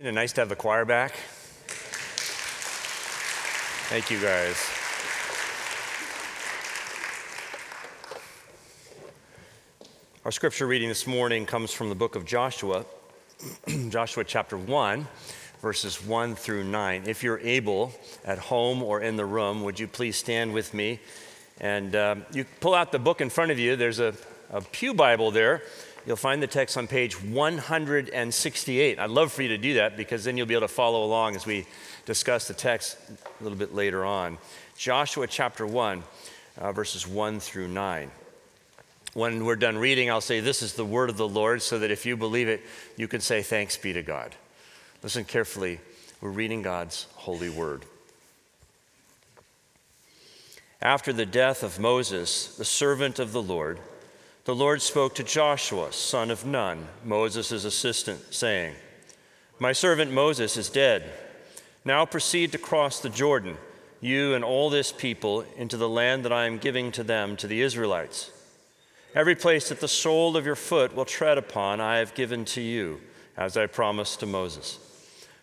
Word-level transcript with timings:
Isn't 0.00 0.08
it 0.08 0.12
nice 0.12 0.32
to 0.32 0.40
have 0.40 0.48
the 0.48 0.56
choir 0.56 0.86
back? 0.86 1.12
Thank 3.90 4.10
you, 4.10 4.18
guys. 4.18 4.56
Our 10.24 10.32
scripture 10.32 10.66
reading 10.66 10.88
this 10.88 11.06
morning 11.06 11.44
comes 11.44 11.74
from 11.74 11.90
the 11.90 11.94
book 11.94 12.16
of 12.16 12.24
Joshua, 12.24 12.86
Joshua 13.90 14.24
chapter 14.24 14.56
1, 14.56 15.06
verses 15.60 16.02
1 16.02 16.34
through 16.34 16.64
9. 16.64 17.02
If 17.04 17.22
you're 17.22 17.40
able 17.40 17.92
at 18.24 18.38
home 18.38 18.82
or 18.82 19.02
in 19.02 19.16
the 19.16 19.26
room, 19.26 19.64
would 19.64 19.78
you 19.78 19.86
please 19.86 20.16
stand 20.16 20.54
with 20.54 20.72
me? 20.72 20.98
And 21.60 21.94
um, 21.94 22.24
you 22.32 22.46
pull 22.60 22.72
out 22.72 22.90
the 22.90 22.98
book 22.98 23.20
in 23.20 23.28
front 23.28 23.50
of 23.50 23.58
you. 23.58 23.76
There's 23.76 24.00
a, 24.00 24.14
a 24.50 24.62
Pew 24.62 24.94
Bible 24.94 25.30
there. 25.30 25.60
You'll 26.06 26.16
find 26.16 26.42
the 26.42 26.46
text 26.46 26.76
on 26.76 26.86
page 26.86 27.22
168. 27.22 28.98
I'd 28.98 29.10
love 29.10 29.32
for 29.32 29.42
you 29.42 29.48
to 29.48 29.58
do 29.58 29.74
that 29.74 29.96
because 29.96 30.24
then 30.24 30.36
you'll 30.36 30.46
be 30.46 30.54
able 30.54 30.66
to 30.66 30.72
follow 30.72 31.04
along 31.04 31.36
as 31.36 31.44
we 31.44 31.66
discuss 32.06 32.48
the 32.48 32.54
text 32.54 32.96
a 33.08 33.42
little 33.42 33.58
bit 33.58 33.74
later 33.74 34.04
on. 34.04 34.38
Joshua 34.78 35.26
chapter 35.26 35.66
1, 35.66 36.02
uh, 36.58 36.72
verses 36.72 37.06
1 37.06 37.38
through 37.38 37.68
9. 37.68 38.10
When 39.12 39.44
we're 39.44 39.56
done 39.56 39.76
reading, 39.76 40.10
I'll 40.10 40.20
say, 40.20 40.40
This 40.40 40.62
is 40.62 40.74
the 40.74 40.84
word 40.84 41.10
of 41.10 41.16
the 41.16 41.28
Lord, 41.28 41.60
so 41.60 41.78
that 41.80 41.90
if 41.90 42.06
you 42.06 42.16
believe 42.16 42.48
it, 42.48 42.62
you 42.96 43.06
can 43.06 43.20
say, 43.20 43.42
Thanks 43.42 43.76
be 43.76 43.92
to 43.92 44.02
God. 44.02 44.34
Listen 45.02 45.24
carefully. 45.24 45.80
We're 46.20 46.30
reading 46.30 46.62
God's 46.62 47.06
holy 47.14 47.48
word. 47.50 47.84
After 50.80 51.12
the 51.12 51.26
death 51.26 51.62
of 51.62 51.78
Moses, 51.78 52.56
the 52.56 52.64
servant 52.64 53.18
of 53.18 53.32
the 53.32 53.42
Lord, 53.42 53.80
the 54.44 54.54
Lord 54.54 54.80
spoke 54.80 55.14
to 55.16 55.22
Joshua, 55.22 55.92
son 55.92 56.30
of 56.30 56.46
Nun, 56.46 56.88
Moses' 57.04 57.64
assistant, 57.64 58.32
saying, 58.32 58.74
My 59.58 59.72
servant 59.72 60.12
Moses 60.12 60.56
is 60.56 60.70
dead. 60.70 61.12
Now 61.84 62.06
proceed 62.06 62.52
to 62.52 62.58
cross 62.58 63.00
the 63.00 63.10
Jordan, 63.10 63.58
you 64.00 64.34
and 64.34 64.42
all 64.42 64.70
this 64.70 64.92
people, 64.92 65.44
into 65.56 65.76
the 65.76 65.88
land 65.88 66.24
that 66.24 66.32
I 66.32 66.46
am 66.46 66.56
giving 66.56 66.90
to 66.92 67.02
them, 67.02 67.36
to 67.36 67.46
the 67.46 67.60
Israelites. 67.60 68.30
Every 69.14 69.34
place 69.34 69.68
that 69.68 69.80
the 69.80 69.88
sole 69.88 70.36
of 70.36 70.46
your 70.46 70.56
foot 70.56 70.94
will 70.94 71.04
tread 71.04 71.36
upon, 71.36 71.80
I 71.80 71.98
have 71.98 72.14
given 72.14 72.46
to 72.46 72.62
you, 72.62 73.00
as 73.36 73.58
I 73.58 73.66
promised 73.66 74.20
to 74.20 74.26
Moses. 74.26 74.78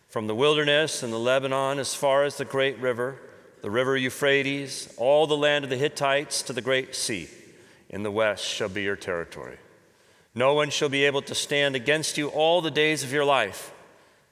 From 0.10 0.26
the 0.26 0.36
wilderness 0.36 1.04
and 1.04 1.14
the 1.14 1.20
Lebanon 1.20 1.78
as 1.78 1.94
far 1.94 2.24
as 2.24 2.38
the 2.38 2.46
great 2.46 2.80
river, 2.80 3.20
the 3.62 3.70
river 3.70 3.96
Euphrates, 3.96 4.92
all 4.98 5.28
the 5.28 5.38
land 5.38 5.64
of 5.64 5.70
the 5.70 5.78
Hittites 5.78 6.42
to 6.44 6.54
the 6.54 6.62
great 6.62 6.96
sea 6.96 7.28
in 7.90 8.04
the 8.04 8.12
west 8.12 8.44
shall 8.44 8.70
be 8.70 8.84
your 8.84 8.96
territory. 8.96 9.58
No 10.36 10.54
one 10.54 10.70
shall 10.70 10.90
be 10.90 11.06
able 11.06 11.22
to 11.24 11.36
stand 11.36 11.76
against 11.76 12.18
you 12.18 12.28
all 12.30 12.62
the 12.62 12.70
days 12.70 13.04
of 13.04 13.12
your 13.12 13.26
life. 13.26 13.74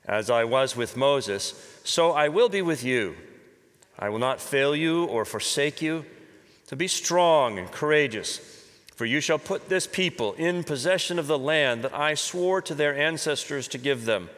As 0.07 0.29
I 0.29 0.43
was 0.43 0.75
with 0.75 0.95
Moses, 0.95 1.79
so 1.83 2.11
I 2.11 2.29
will 2.29 2.49
be 2.49 2.61
with 2.61 2.83
you. 2.83 3.15
I 3.97 4.09
will 4.09 4.19
not 4.19 4.39
fail 4.39 4.75
you 4.75 5.05
or 5.05 5.25
forsake 5.25 5.81
you. 5.81 6.05
To 6.67 6.75
be 6.75 6.87
strong 6.87 7.57
and 7.57 7.71
courageous, 7.71 8.39
for 8.95 9.05
you 9.05 9.19
shall 9.19 9.39
put 9.39 9.69
this 9.69 9.87
people 9.87 10.33
in 10.33 10.63
possession 10.63 11.17
of 11.17 11.27
the 11.27 11.39
land 11.39 11.83
that 11.83 11.93
I 11.93 12.13
swore 12.13 12.61
to 12.63 12.75
their 12.75 12.95
ancestors 12.95 13.67
to 13.69 13.77
give 13.77 14.05
them. 14.05 14.29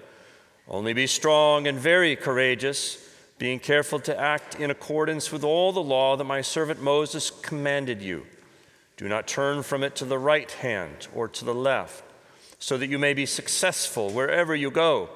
Only 0.68 0.94
be 0.94 1.08
strong 1.08 1.68
and 1.68 1.78
very 1.78 2.16
courageous, 2.16 2.98
being 3.38 3.60
careful 3.60 4.00
to 4.02 4.18
act 4.18 4.56
in 4.56 4.72
accordance 4.72 5.32
with 5.32 5.44
all 5.44 5.72
the 5.72 5.84
law 5.84 6.18
that 6.18 6.23
my 6.23 6.42
servant 6.42 6.82
Moses 6.82 7.30
commanded 7.30 8.02
you. 8.02 8.26
Do 8.98 9.08
not 9.08 9.28
turn 9.28 9.64
from 9.64 9.84
it 9.84 9.95
to 9.98 10.06
the 10.06 10.17
right 10.17 10.52
hand 10.52 11.08
or 11.14 11.28
to 11.28 11.45
the 11.45 11.53
left, 11.53 12.03
so 12.59 12.78
that 12.78 12.90
you 12.90 12.98
may 12.98 13.14
be 13.14 13.28
successful 13.28 14.09
wherever 14.09 14.56
you 14.56 14.72
go. 14.72 15.09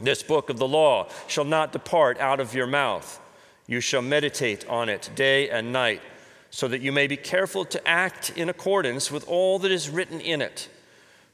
This 0.00 0.22
book 0.22 0.48
of 0.48 0.58
the 0.58 0.68
law 0.68 1.08
shall 1.26 1.44
not 1.44 1.72
depart 1.72 2.18
out 2.20 2.40
of 2.40 2.54
your 2.54 2.66
mouth. 2.66 3.20
You 3.66 3.80
shall 3.80 4.02
meditate 4.02 4.66
on 4.68 4.88
it 4.88 5.10
day 5.14 5.50
and 5.50 5.72
night, 5.72 6.00
so 6.50 6.68
that 6.68 6.80
you 6.80 6.92
may 6.92 7.06
be 7.06 7.16
careful 7.16 7.64
to 7.66 7.88
act 7.88 8.30
in 8.36 8.48
accordance 8.48 9.10
with 9.10 9.26
all 9.28 9.58
that 9.58 9.72
is 9.72 9.90
written 9.90 10.20
in 10.20 10.40
it. 10.40 10.68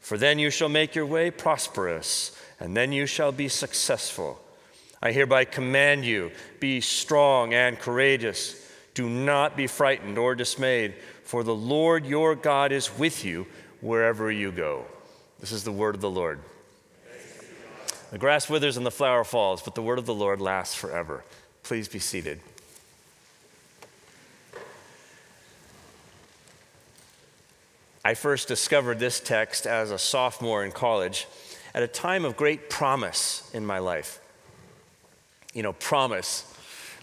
For 0.01 0.17
then 0.17 0.39
you 0.39 0.51
shall 0.51 0.69
make 0.69 0.95
your 0.95 1.07
way 1.07 1.31
prosperous, 1.31 2.41
and 2.59 2.77
then 2.77 2.93
you 2.93 3.05
shall 3.05 3.33
be 3.33 3.49
successful. 3.49 4.41
I 5.03 5.13
hereby 5.13 5.45
command 5.45 6.05
you 6.05 6.31
be 6.61 6.81
strong 6.81 7.53
and 7.53 7.79
courageous. 7.79 8.65
Do 8.95 9.09
not 9.09 9.57
be 9.57 9.67
frightened 9.67 10.19
or 10.19 10.35
dismayed 10.35 10.95
for 11.29 11.45
the 11.45 11.55
Lord 11.55 12.07
your 12.07 12.35
God 12.35 12.73
is 12.73 12.99
with 12.99 13.23
you 13.23 13.47
wherever 13.83 14.33
you 14.33 14.51
go. 14.51 14.87
This 15.41 15.53
is 15.53 15.63
the 15.63 15.71
word 15.71 15.95
of 15.95 16.01
the 16.01 16.09
Lord. 16.09 16.41
The 18.11 18.17
grass 18.17 18.49
withers 18.49 18.79
and 18.79 18.87
the 18.87 18.91
flower 18.91 19.25
falls, 19.25 19.61
but 19.61 19.75
the 19.75 19.83
word 19.83 19.99
of 19.99 20.07
the 20.07 20.15
Lord 20.15 20.41
lasts 20.41 20.75
forever. 20.75 21.23
Please 21.65 21.87
be 21.87 21.99
seated. 21.99 22.41
I 28.03 28.15
first 28.15 28.49
discovered 28.49 28.99
this 28.99 29.21
text 29.21 29.67
as 29.67 29.91
a 29.91 29.99
sophomore 29.99 30.65
in 30.65 30.73
college 30.73 31.27
at 31.75 31.83
a 31.83 31.89
time 31.89 32.25
of 32.25 32.39
great 32.39 32.71
promise 32.71 33.51
in 33.53 33.67
my 33.67 33.81
life. 33.81 34.19
You 35.53 35.63
know, 35.63 35.75
promise, 35.75 36.51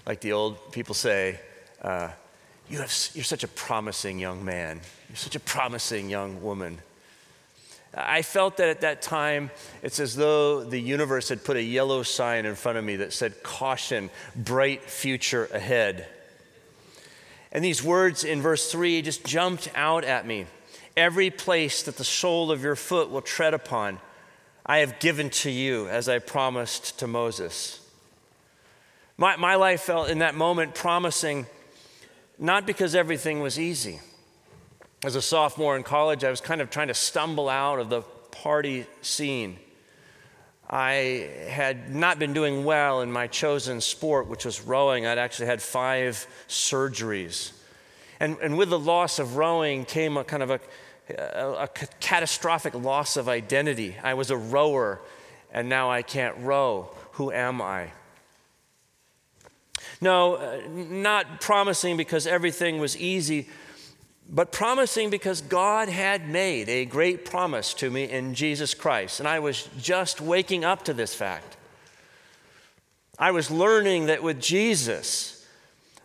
like 0.08 0.22
the 0.22 0.32
old 0.32 0.72
people 0.72 0.96
say, 0.96 1.40
uh, 1.84 2.10
you 2.70 2.80
have, 2.80 2.94
you're 3.14 3.24
such 3.24 3.44
a 3.44 3.48
promising 3.48 4.20
young 4.20 4.44
man. 4.44 4.82
You're 5.10 5.16
such 5.16 5.36
a 5.36 5.40
promising 5.40 6.10
young 6.10 6.42
woman. 6.42 6.80
I 7.98 8.24
felt 8.24 8.58
that 8.58 8.68
at 8.68 8.82
that 8.82 9.02
time, 9.02 9.52
it's 9.82 10.00
as 10.00 10.16
though 10.16 10.64
the 10.64 10.80
universe 10.80 11.30
had 11.30 11.46
put 11.46 11.56
a 11.56 11.64
yellow 11.64 12.04
sign 12.04 12.46
in 12.46 12.56
front 12.56 12.78
of 12.78 12.84
me 12.84 12.98
that 12.98 13.14
said, 13.14 13.42
Caution, 13.42 14.10
bright 14.36 14.84
future 14.84 15.46
ahead. 15.54 16.08
And 17.54 17.64
these 17.64 17.82
words 17.82 18.26
in 18.26 18.42
verse 18.42 18.70
3 18.70 19.02
just 19.02 19.24
jumped 19.24 19.70
out 19.76 20.04
at 20.04 20.28
me. 20.28 20.46
Every 20.98 21.30
place 21.30 21.84
that 21.84 21.96
the 21.96 22.04
sole 22.04 22.52
of 22.52 22.64
your 22.64 22.76
foot 22.76 23.10
will 23.10 23.22
tread 23.22 23.54
upon, 23.54 24.00
I 24.66 24.80
have 24.80 25.00
given 25.00 25.30
to 25.30 25.50
you, 25.50 25.88
as 25.88 26.10
I 26.10 26.20
promised 26.20 27.00
to 27.00 27.08
Moses. 27.08 27.80
My, 29.18 29.38
my 29.38 29.56
life 29.56 29.82
felt 29.82 30.10
in 30.10 30.20
that 30.20 30.36
moment 30.36 30.76
promising 30.76 31.46
not 32.38 32.66
because 32.66 32.96
everything 32.96 33.40
was 33.40 33.60
easy. 33.60 34.00
As 35.04 35.16
a 35.16 35.22
sophomore 35.22 35.76
in 35.76 35.84
college, 35.84 36.24
I 36.24 36.30
was 36.30 36.42
kind 36.42 36.62
of 36.62 36.70
trying 36.70 36.88
to 36.88 36.94
stumble 36.94 37.50
out 37.50 37.80
of 37.80 37.90
the 37.90 38.02
party 38.32 38.86
scene. 39.02 39.60
I 40.70 41.30
had 41.48 41.94
not 41.94 42.18
been 42.18 42.34
doing 42.34 42.66
well 42.66 43.02
in 43.02 43.12
my 43.12 43.28
chosen 43.28 43.82
sport, 43.82 44.28
which 44.28 44.46
was 44.46 44.62
rowing. 44.62 45.06
I'd 45.06 45.20
actually 45.20 45.46
had 45.46 45.62
five 45.62 46.26
surgeries. 46.48 47.52
And, 48.20 48.38
and 48.42 48.58
with 48.58 48.70
the 48.70 48.80
loss 48.80 49.20
of 49.20 49.36
rowing 49.36 49.86
came 49.86 50.18
a 50.18 50.24
kind 50.24 50.42
of 50.42 50.50
a, 50.50 50.60
a, 51.10 51.64
a 51.64 51.68
catastrophic 52.00 52.74
loss 52.74 53.16
of 53.16 53.30
identity. 53.30 53.96
I 54.02 54.16
was 54.16 54.32
a 54.32 54.38
rower, 54.38 55.02
and 55.52 55.70
now 55.70 55.92
I 55.92 56.02
can't 56.02 56.36
row. 56.40 56.90
Who 57.14 57.32
am 57.32 57.62
I? 57.62 57.92
No, 60.02 60.36
uh, 60.36 60.62
not 60.68 61.42
promising 61.42 61.98
because 61.98 62.28
everything 62.28 62.80
was 62.80 62.98
easy, 62.98 63.48
but 64.30 64.52
promising 64.52 65.10
because 65.10 65.42
God 65.42 65.88
had 65.88 66.28
made 66.28 66.68
a 66.68 66.86
great 66.86 67.26
promise 67.26 67.74
to 67.76 67.90
me 67.90 68.06
in 68.06 68.34
Jesus 68.34 68.74
Christ. 68.74 69.20
And 69.20 69.28
I 69.28 69.40
was 69.40 69.70
just 69.80 70.20
waking 70.20 70.66
up 70.66 70.84
to 70.86 70.94
this 70.94 71.14
fact. 71.14 71.58
I 73.18 73.32
was 73.32 73.50
learning 73.50 74.08
that 74.08 74.24
with 74.24 74.42
Jesus, 74.42 75.48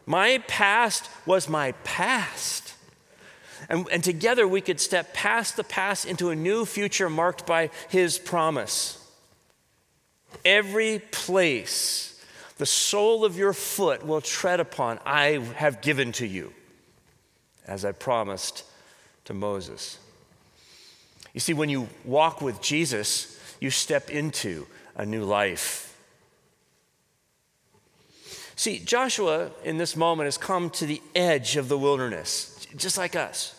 my 0.06 0.38
past 0.46 1.08
was 1.26 1.48
my 1.48 1.72
past. 1.84 2.74
And, 3.68 3.88
and 3.90 4.04
together 4.04 4.46
we 4.46 4.60
could 4.60 4.80
step 4.80 5.12
past 5.14 5.56
the 5.56 5.64
past 5.64 6.06
into 6.06 6.30
a 6.30 6.36
new 6.36 6.64
future 6.64 7.10
marked 7.10 7.46
by 7.46 7.70
His 7.88 8.18
promise. 8.18 8.96
Every 10.44 11.00
place 11.10 12.09
the 12.60 12.66
sole 12.66 13.24
of 13.24 13.38
your 13.38 13.54
foot 13.54 14.06
will 14.06 14.20
tread 14.20 14.60
upon, 14.60 14.98
I 15.06 15.38
have 15.56 15.80
given 15.80 16.12
to 16.12 16.26
you, 16.26 16.52
as 17.66 17.86
I 17.86 17.92
promised 17.92 18.64
to 19.24 19.32
Moses. 19.32 19.98
You 21.32 21.40
see, 21.40 21.54
when 21.54 21.70
you 21.70 21.88
walk 22.04 22.42
with 22.42 22.60
Jesus, 22.60 23.40
you 23.60 23.70
step 23.70 24.10
into 24.10 24.66
a 24.94 25.06
new 25.06 25.24
life. 25.24 25.98
See, 28.56 28.80
Joshua 28.80 29.52
in 29.64 29.78
this 29.78 29.96
moment 29.96 30.26
has 30.26 30.36
come 30.36 30.68
to 30.68 30.84
the 30.84 31.00
edge 31.14 31.56
of 31.56 31.70
the 31.70 31.78
wilderness, 31.78 32.66
just 32.76 32.98
like 32.98 33.16
us. 33.16 33.54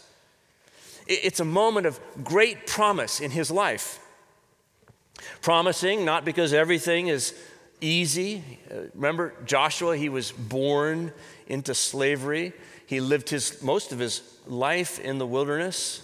It's 1.08 1.40
a 1.40 1.46
moment 1.46 1.88
of 1.88 2.00
great 2.24 2.68
promise 2.68 3.20
in 3.20 3.32
his 3.32 3.50
life. 3.50 4.00
Promising 5.42 6.06
not 6.06 6.24
because 6.24 6.54
everything 6.54 7.08
is 7.08 7.34
easy. 7.82 8.44
Uh, 8.70 8.84
remember 8.94 9.34
Joshua, 9.46 9.98
he 9.98 10.10
was 10.10 10.32
born 10.32 11.12
into 11.48 11.74
slavery. 11.74 12.54
He 12.86 13.02
lived 13.02 13.30
his 13.30 13.62
most 13.62 13.92
of 13.92 14.00
his 14.00 14.22
life 14.48 15.00
in 15.00 15.18
the 15.18 15.28
wilderness. 15.28 16.04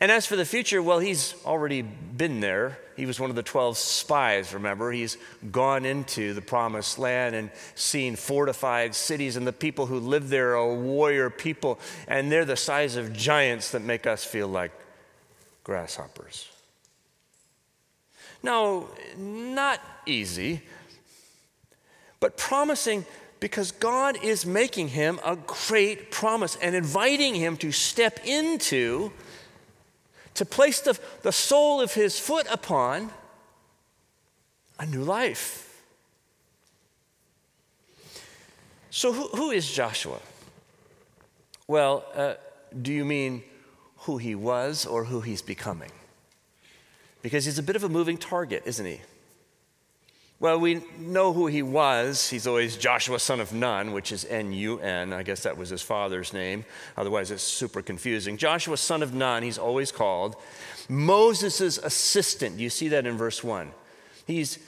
And 0.00 0.10
as 0.10 0.26
for 0.26 0.34
the 0.34 0.44
future, 0.44 0.82
well, 0.82 0.98
he's 0.98 1.34
already 1.46 1.82
been 1.82 2.40
there. 2.40 2.78
He 2.96 3.06
was 3.06 3.20
one 3.20 3.30
of 3.30 3.36
the 3.36 3.42
12 3.42 3.78
spies, 3.78 4.52
remember? 4.52 4.90
He's 4.90 5.16
gone 5.52 5.84
into 5.84 6.34
the 6.34 6.42
promised 6.42 6.98
land 6.98 7.36
and 7.36 7.50
seen 7.74 8.16
fortified 8.16 8.96
cities, 8.96 9.36
and 9.36 9.46
the 9.46 9.52
people 9.52 9.86
who 9.86 10.00
live 10.00 10.28
there 10.28 10.56
are 10.56 10.74
warrior 10.74 11.30
people, 11.30 11.78
and 12.08 12.32
they're 12.32 12.44
the 12.44 12.56
size 12.56 12.96
of 12.96 13.12
giants 13.12 13.70
that 13.70 13.82
make 13.82 14.06
us 14.06 14.24
feel 14.24 14.48
like 14.48 14.72
grasshoppers. 15.62 16.51
No, 18.42 18.88
not 19.16 19.80
easy, 20.06 20.62
but 22.20 22.36
promising 22.36 23.04
because 23.40 23.72
God 23.72 24.22
is 24.22 24.46
making 24.46 24.88
him 24.88 25.18
a 25.24 25.36
great 25.36 26.10
promise 26.10 26.56
and 26.62 26.74
inviting 26.74 27.34
him 27.34 27.56
to 27.58 27.72
step 27.72 28.20
into 28.24 29.12
to 30.34 30.44
place 30.44 30.80
the, 30.80 30.98
the 31.22 31.32
sole 31.32 31.80
of 31.80 31.94
his 31.94 32.18
foot 32.18 32.46
upon 32.50 33.10
a 34.78 34.86
new 34.86 35.02
life. 35.02 35.82
So, 38.90 39.12
who, 39.12 39.28
who 39.28 39.50
is 39.50 39.70
Joshua? 39.70 40.18
Well, 41.66 42.04
uh, 42.14 42.34
do 42.80 42.92
you 42.92 43.04
mean 43.04 43.42
who 43.98 44.18
he 44.18 44.34
was 44.34 44.86
or 44.86 45.04
who 45.04 45.20
he's 45.20 45.42
becoming? 45.42 45.90
Because 47.22 47.44
he's 47.44 47.58
a 47.58 47.62
bit 47.62 47.76
of 47.76 47.84
a 47.84 47.88
moving 47.88 48.18
target, 48.18 48.64
isn't 48.66 48.84
he? 48.84 49.00
Well, 50.42 50.58
we 50.58 50.82
know 50.98 51.32
who 51.32 51.46
he 51.46 51.62
was. 51.62 52.28
He's 52.28 52.48
always 52.48 52.76
Joshua, 52.76 53.20
son 53.20 53.38
of 53.38 53.52
Nun, 53.52 53.92
which 53.92 54.10
is 54.10 54.24
N 54.24 54.52
U 54.52 54.80
N. 54.80 55.12
I 55.12 55.22
guess 55.22 55.44
that 55.44 55.56
was 55.56 55.68
his 55.68 55.82
father's 55.82 56.32
name. 56.32 56.64
Otherwise, 56.96 57.30
it's 57.30 57.44
super 57.44 57.80
confusing. 57.80 58.36
Joshua, 58.36 58.76
son 58.76 59.04
of 59.04 59.14
Nun, 59.14 59.44
he's 59.44 59.56
always 59.56 59.92
called. 59.92 60.34
Moses' 60.88 61.78
assistant. 61.78 62.58
You 62.58 62.70
see 62.70 62.88
that 62.88 63.06
in 63.06 63.16
verse 63.16 63.44
1. 63.44 63.70
He's, 64.26 64.58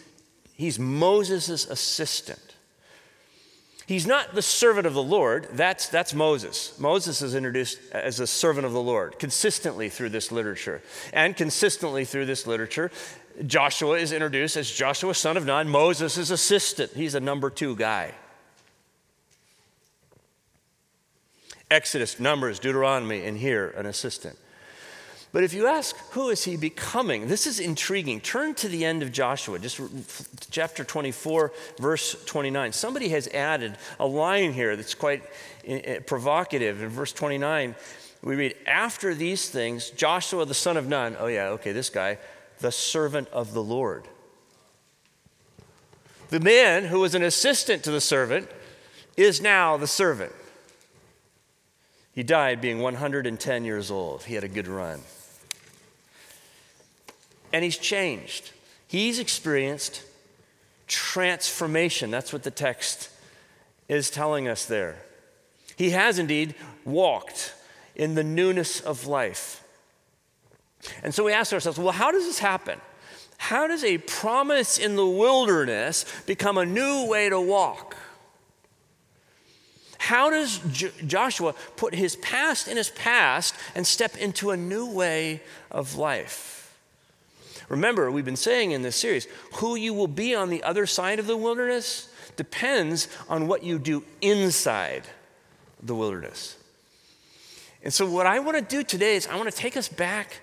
he's 0.52 0.78
Moses' 0.78 1.66
assistant. 1.66 2.53
He's 3.86 4.06
not 4.06 4.34
the 4.34 4.42
servant 4.42 4.86
of 4.86 4.94
the 4.94 5.02
Lord. 5.02 5.48
That's, 5.52 5.88
that's 5.88 6.14
Moses. 6.14 6.78
Moses 6.78 7.20
is 7.20 7.34
introduced 7.34 7.78
as 7.92 8.18
a 8.18 8.26
servant 8.26 8.66
of 8.66 8.72
the 8.72 8.80
Lord 8.80 9.18
consistently 9.18 9.90
through 9.90 10.08
this 10.08 10.32
literature. 10.32 10.82
And 11.12 11.36
consistently 11.36 12.04
through 12.04 12.26
this 12.26 12.46
literature, 12.46 12.90
Joshua 13.46 13.98
is 13.98 14.12
introduced 14.12 14.56
as 14.56 14.70
Joshua, 14.70 15.14
son 15.14 15.36
of 15.36 15.44
Nun, 15.44 15.68
Moses' 15.68 16.30
assistant. 16.30 16.92
He's 16.92 17.14
a 17.14 17.20
number 17.20 17.50
two 17.50 17.76
guy. 17.76 18.12
Exodus, 21.70 22.20
Numbers, 22.20 22.58
Deuteronomy, 22.58 23.24
and 23.24 23.36
here, 23.36 23.68
an 23.76 23.86
assistant. 23.86 24.38
But 25.34 25.42
if 25.42 25.52
you 25.52 25.66
ask, 25.66 25.96
who 26.12 26.28
is 26.28 26.44
he 26.44 26.56
becoming? 26.56 27.26
This 27.26 27.48
is 27.48 27.58
intriguing. 27.58 28.20
Turn 28.20 28.54
to 28.54 28.68
the 28.68 28.84
end 28.84 29.02
of 29.02 29.10
Joshua, 29.10 29.58
just 29.58 29.80
chapter 30.52 30.84
24, 30.84 31.50
verse 31.80 32.24
29. 32.24 32.72
Somebody 32.72 33.08
has 33.08 33.26
added 33.26 33.76
a 33.98 34.06
line 34.06 34.52
here 34.52 34.76
that's 34.76 34.94
quite 34.94 35.24
eh, 35.66 35.80
eh, 35.82 35.98
provocative. 35.98 36.80
In 36.80 36.88
verse 36.88 37.12
29, 37.12 37.74
we 38.22 38.36
read, 38.36 38.54
After 38.64 39.12
these 39.12 39.48
things, 39.50 39.90
Joshua 39.90 40.46
the 40.46 40.54
son 40.54 40.76
of 40.76 40.86
Nun, 40.86 41.16
oh 41.18 41.26
yeah, 41.26 41.48
okay, 41.48 41.72
this 41.72 41.90
guy, 41.90 42.18
the 42.60 42.70
servant 42.70 43.26
of 43.30 43.54
the 43.54 43.62
Lord. 43.62 44.06
The 46.28 46.38
man 46.38 46.84
who 46.84 47.00
was 47.00 47.16
an 47.16 47.24
assistant 47.24 47.82
to 47.82 47.90
the 47.90 48.00
servant 48.00 48.48
is 49.16 49.40
now 49.40 49.78
the 49.78 49.88
servant. 49.88 50.32
He 52.12 52.22
died 52.22 52.60
being 52.60 52.78
110 52.78 53.64
years 53.64 53.90
old. 53.90 54.22
He 54.22 54.34
had 54.36 54.44
a 54.44 54.48
good 54.48 54.68
run. 54.68 55.00
And 57.54 57.62
he's 57.62 57.78
changed. 57.78 58.50
He's 58.88 59.20
experienced 59.20 60.02
transformation. 60.88 62.10
That's 62.10 62.32
what 62.32 62.42
the 62.42 62.50
text 62.50 63.10
is 63.88 64.10
telling 64.10 64.48
us 64.48 64.66
there. 64.66 64.96
He 65.76 65.90
has 65.90 66.18
indeed 66.18 66.56
walked 66.84 67.54
in 67.94 68.16
the 68.16 68.24
newness 68.24 68.80
of 68.80 69.06
life. 69.06 69.62
And 71.04 71.14
so 71.14 71.22
we 71.22 71.32
ask 71.32 71.52
ourselves, 71.52 71.78
well, 71.78 71.92
how 71.92 72.10
does 72.10 72.24
this 72.24 72.40
happen? 72.40 72.80
How 73.38 73.68
does 73.68 73.84
a 73.84 73.98
promise 73.98 74.76
in 74.76 74.96
the 74.96 75.06
wilderness 75.06 76.06
become 76.26 76.58
a 76.58 76.66
new 76.66 77.06
way 77.06 77.28
to 77.28 77.40
walk? 77.40 77.96
How 79.98 80.28
does 80.28 80.58
J- 80.72 80.90
Joshua 81.06 81.54
put 81.76 81.94
his 81.94 82.16
past 82.16 82.66
in 82.66 82.76
his 82.76 82.90
past 82.90 83.54
and 83.76 83.86
step 83.86 84.16
into 84.16 84.50
a 84.50 84.56
new 84.56 84.90
way 84.90 85.40
of 85.70 85.94
life? 85.94 86.62
Remember, 87.68 88.10
we've 88.10 88.24
been 88.24 88.36
saying 88.36 88.72
in 88.72 88.82
this 88.82 88.96
series, 88.96 89.26
who 89.54 89.74
you 89.74 89.94
will 89.94 90.08
be 90.08 90.34
on 90.34 90.50
the 90.50 90.62
other 90.62 90.86
side 90.86 91.18
of 91.18 91.26
the 91.26 91.36
wilderness 91.36 92.08
depends 92.36 93.08
on 93.28 93.46
what 93.46 93.62
you 93.62 93.78
do 93.78 94.04
inside 94.20 95.04
the 95.82 95.94
wilderness. 95.94 96.56
And 97.82 97.92
so, 97.92 98.08
what 98.08 98.26
I 98.26 98.38
want 98.38 98.56
to 98.56 98.62
do 98.62 98.82
today 98.82 99.16
is 99.16 99.26
I 99.26 99.36
want 99.36 99.50
to 99.50 99.56
take 99.56 99.76
us 99.76 99.88
back 99.88 100.40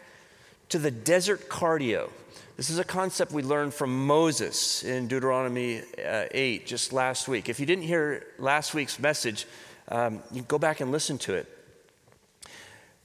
to 0.70 0.80
the 0.80 0.92
desert 0.92 1.50
cardio. 1.50 2.10
This 2.56 2.70
is 2.70 2.78
a 2.78 2.84
concept 2.84 3.32
we 3.32 3.42
learned 3.42 3.74
from 3.74 4.06
Moses 4.06 4.84
in 4.84 5.08
Deuteronomy 5.08 5.82
uh, 6.06 6.26
8 6.32 6.68
just 6.68 6.94
last 6.94 7.28
week. 7.28 7.50
If 7.50 7.60
you 7.60 7.66
didn't 7.66 7.86
hear 7.86 8.28
last 8.38 8.74
week's 8.76 9.00
message, 9.00 9.48
um, 9.88 10.22
you 10.32 10.44
go 10.44 10.60
back 10.60 10.80
and 10.80 10.92
listen 10.92 11.18
to 11.20 11.34
it. 11.34 11.61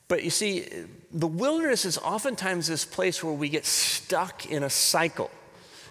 But 0.09 0.23
you 0.23 0.31
see, 0.31 0.67
the 1.13 1.27
wilderness 1.27 1.85
is 1.85 1.99
oftentimes 1.99 2.69
this 2.69 2.85
place 2.85 3.25
where 3.25 3.33
we 3.33 3.49
get 3.49 3.67
stuck 3.67 4.47
in 4.47 4.63
a 4.63 4.71
cycle. 4.71 5.31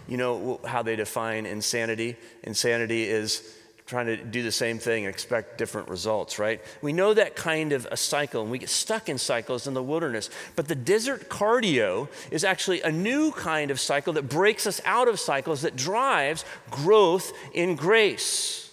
You 0.07 0.17
know 0.17 0.59
how 0.65 0.83
they 0.83 0.95
define 0.95 1.45
insanity? 1.45 2.15
Insanity 2.44 3.03
is 3.03 3.56
trying 3.85 4.07
to 4.07 4.17
do 4.17 4.41
the 4.41 4.51
same 4.51 4.79
thing 4.79 5.06
and 5.06 5.13
expect 5.13 5.57
different 5.57 5.89
results, 5.89 6.39
right? 6.39 6.59
We 6.81 6.91
know 6.91 7.13
that 7.13 7.35
kind 7.35 7.71
of 7.71 7.88
a 7.91 7.97
cycle, 7.97 8.41
and 8.41 8.50
we 8.50 8.57
get 8.57 8.69
stuck 8.69 9.09
in 9.09 9.17
cycles 9.17 9.67
in 9.67 9.75
the 9.75 9.83
wilderness. 9.83 10.29
But 10.56 10.67
the 10.67 10.75
desert 10.75 11.29
cardio 11.29 12.07
is 12.31 12.44
actually 12.44 12.81
a 12.81 12.91
new 12.91 13.31
kind 13.31 13.69
of 13.69 13.79
cycle 13.79 14.13
that 14.13 14.27
breaks 14.27 14.65
us 14.65 14.81
out 14.85 15.07
of 15.07 15.19
cycles, 15.19 15.62
that 15.62 15.75
drives 15.75 16.45
growth 16.71 17.31
in 17.53 17.75
grace. 17.75 18.64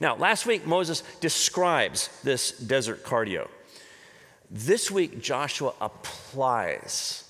Now, 0.00 0.16
last 0.16 0.46
week, 0.46 0.66
Moses 0.66 1.02
describes 1.20 2.08
this 2.22 2.50
desert 2.52 3.04
cardio. 3.04 3.48
This 4.50 4.90
week, 4.90 5.20
Joshua 5.20 5.74
applies 5.80 7.24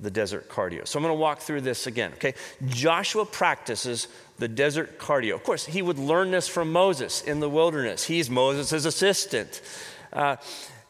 the 0.00 0.10
desert 0.10 0.48
cardio. 0.48 0.86
So 0.86 0.98
I'm 0.98 1.02
going 1.02 1.14
to 1.14 1.20
walk 1.20 1.40
through 1.40 1.62
this 1.62 1.86
again, 1.86 2.12
okay? 2.14 2.34
Joshua 2.66 3.24
practices 3.24 4.08
the 4.38 4.48
desert 4.48 4.98
cardio. 4.98 5.34
Of 5.34 5.42
course, 5.42 5.64
he 5.64 5.80
would 5.80 5.98
learn 5.98 6.30
this 6.30 6.48
from 6.48 6.70
Moses 6.70 7.22
in 7.22 7.40
the 7.40 7.48
wilderness. 7.48 8.04
He's 8.04 8.28
Moses' 8.28 8.84
assistant. 8.84 9.62
Uh, 10.12 10.36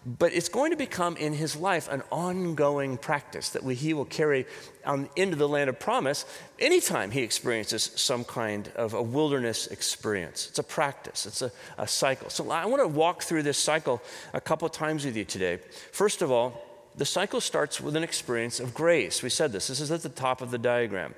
but 0.06 0.32
it's 0.32 0.48
going 0.48 0.70
to 0.70 0.76
become 0.76 1.16
in 1.16 1.32
his 1.32 1.56
life 1.56 1.88
an 1.90 2.00
ongoing 2.12 2.96
practice 2.96 3.48
that 3.50 3.64
we, 3.64 3.74
he 3.74 3.92
will 3.92 4.04
carry 4.04 4.46
on, 4.84 5.08
into 5.16 5.34
the 5.34 5.48
land 5.48 5.68
of 5.68 5.80
promise 5.80 6.24
anytime 6.60 7.10
he 7.10 7.22
experiences 7.22 7.90
some 7.96 8.22
kind 8.22 8.70
of 8.76 8.94
a 8.94 9.02
wilderness 9.02 9.66
experience. 9.66 10.46
It's 10.48 10.60
a 10.60 10.62
practice, 10.62 11.26
it's 11.26 11.42
a, 11.42 11.50
a 11.76 11.88
cycle. 11.88 12.30
So 12.30 12.48
I 12.52 12.66
want 12.66 12.82
to 12.82 12.88
walk 12.88 13.24
through 13.24 13.42
this 13.42 13.58
cycle 13.58 14.00
a 14.32 14.40
couple 14.40 14.68
times 14.68 15.04
with 15.04 15.16
you 15.16 15.24
today. 15.24 15.58
First 15.90 16.22
of 16.22 16.30
all, 16.30 16.62
the 16.96 17.04
cycle 17.04 17.40
starts 17.40 17.80
with 17.80 17.96
an 17.96 18.04
experience 18.04 18.60
of 18.60 18.72
grace. 18.72 19.24
We 19.24 19.28
said 19.28 19.50
this, 19.50 19.66
this 19.66 19.80
is 19.80 19.90
at 19.90 20.02
the 20.02 20.08
top 20.08 20.40
of 20.40 20.52
the 20.52 20.58
diagram. 20.58 21.14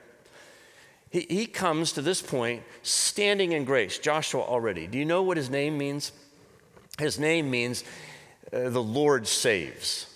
He, 1.10 1.26
he 1.28 1.46
comes 1.46 1.92
to 1.92 2.02
this 2.02 2.22
point 2.22 2.62
standing 2.82 3.52
in 3.52 3.64
grace. 3.64 3.98
Joshua 3.98 4.42
already. 4.42 4.86
Do 4.86 4.98
you 4.98 5.04
know 5.04 5.22
what 5.22 5.36
his 5.36 5.50
name 5.50 5.76
means? 5.76 6.12
His 6.98 7.18
name 7.18 7.50
means 7.50 7.84
uh, 8.52 8.70
the 8.70 8.82
Lord 8.82 9.26
saves. 9.26 10.06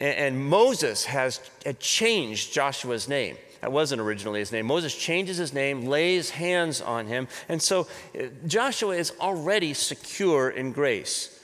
And, 0.00 0.16
and 0.16 0.44
Moses 0.44 1.04
has 1.06 1.40
changed 1.78 2.52
Joshua's 2.52 3.08
name. 3.08 3.36
That 3.60 3.72
wasn't 3.72 4.00
originally 4.00 4.40
his 4.40 4.52
name. 4.52 4.66
Moses 4.66 4.96
changes 4.96 5.36
his 5.36 5.52
name, 5.52 5.86
lays 5.86 6.30
hands 6.30 6.80
on 6.80 7.06
him. 7.06 7.28
And 7.48 7.60
so 7.60 7.86
uh, 8.18 8.24
Joshua 8.46 8.96
is 8.96 9.12
already 9.20 9.74
secure 9.74 10.48
in 10.50 10.72
grace. 10.72 11.38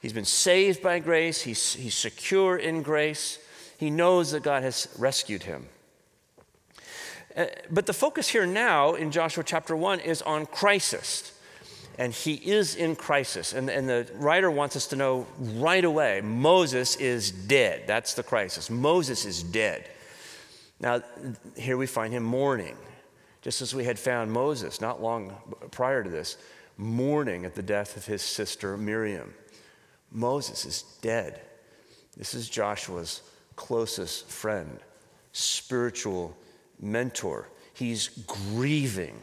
He's 0.00 0.12
been 0.12 0.24
saved 0.24 0.82
by 0.82 1.00
grace, 1.00 1.42
he's, 1.42 1.74
he's 1.74 1.94
secure 1.94 2.56
in 2.56 2.82
grace. 2.82 3.40
He 3.78 3.90
knows 3.90 4.30
that 4.30 4.42
God 4.42 4.62
has 4.62 4.88
rescued 4.98 5.42
him. 5.42 5.66
Uh, 7.36 7.46
but 7.70 7.84
the 7.84 7.92
focus 7.92 8.28
here 8.28 8.46
now 8.46 8.94
in 8.94 9.10
Joshua 9.10 9.44
chapter 9.44 9.76
1 9.76 10.00
is 10.00 10.22
on 10.22 10.46
crisis. 10.46 11.35
And 11.98 12.12
he 12.12 12.34
is 12.34 12.76
in 12.76 12.94
crisis. 12.94 13.54
And, 13.54 13.70
and 13.70 13.88
the 13.88 14.06
writer 14.14 14.50
wants 14.50 14.76
us 14.76 14.86
to 14.88 14.96
know 14.96 15.26
right 15.38 15.84
away 15.84 16.20
Moses 16.20 16.96
is 16.96 17.30
dead. 17.30 17.84
That's 17.86 18.14
the 18.14 18.22
crisis. 18.22 18.68
Moses 18.68 19.24
is 19.24 19.42
dead. 19.42 19.88
Now, 20.78 21.00
here 21.56 21.78
we 21.78 21.86
find 21.86 22.12
him 22.12 22.22
mourning, 22.22 22.76
just 23.40 23.62
as 23.62 23.74
we 23.74 23.84
had 23.84 23.98
found 23.98 24.30
Moses 24.30 24.80
not 24.80 25.00
long 25.00 25.34
prior 25.70 26.04
to 26.04 26.10
this, 26.10 26.36
mourning 26.76 27.46
at 27.46 27.54
the 27.54 27.62
death 27.62 27.96
of 27.96 28.04
his 28.04 28.20
sister 28.20 28.76
Miriam. 28.76 29.32
Moses 30.12 30.66
is 30.66 30.82
dead. 31.00 31.40
This 32.16 32.34
is 32.34 32.48
Joshua's 32.48 33.22
closest 33.56 34.28
friend, 34.28 34.78
spiritual 35.32 36.36
mentor. 36.80 37.48
He's 37.72 38.08
grieving. 38.26 39.20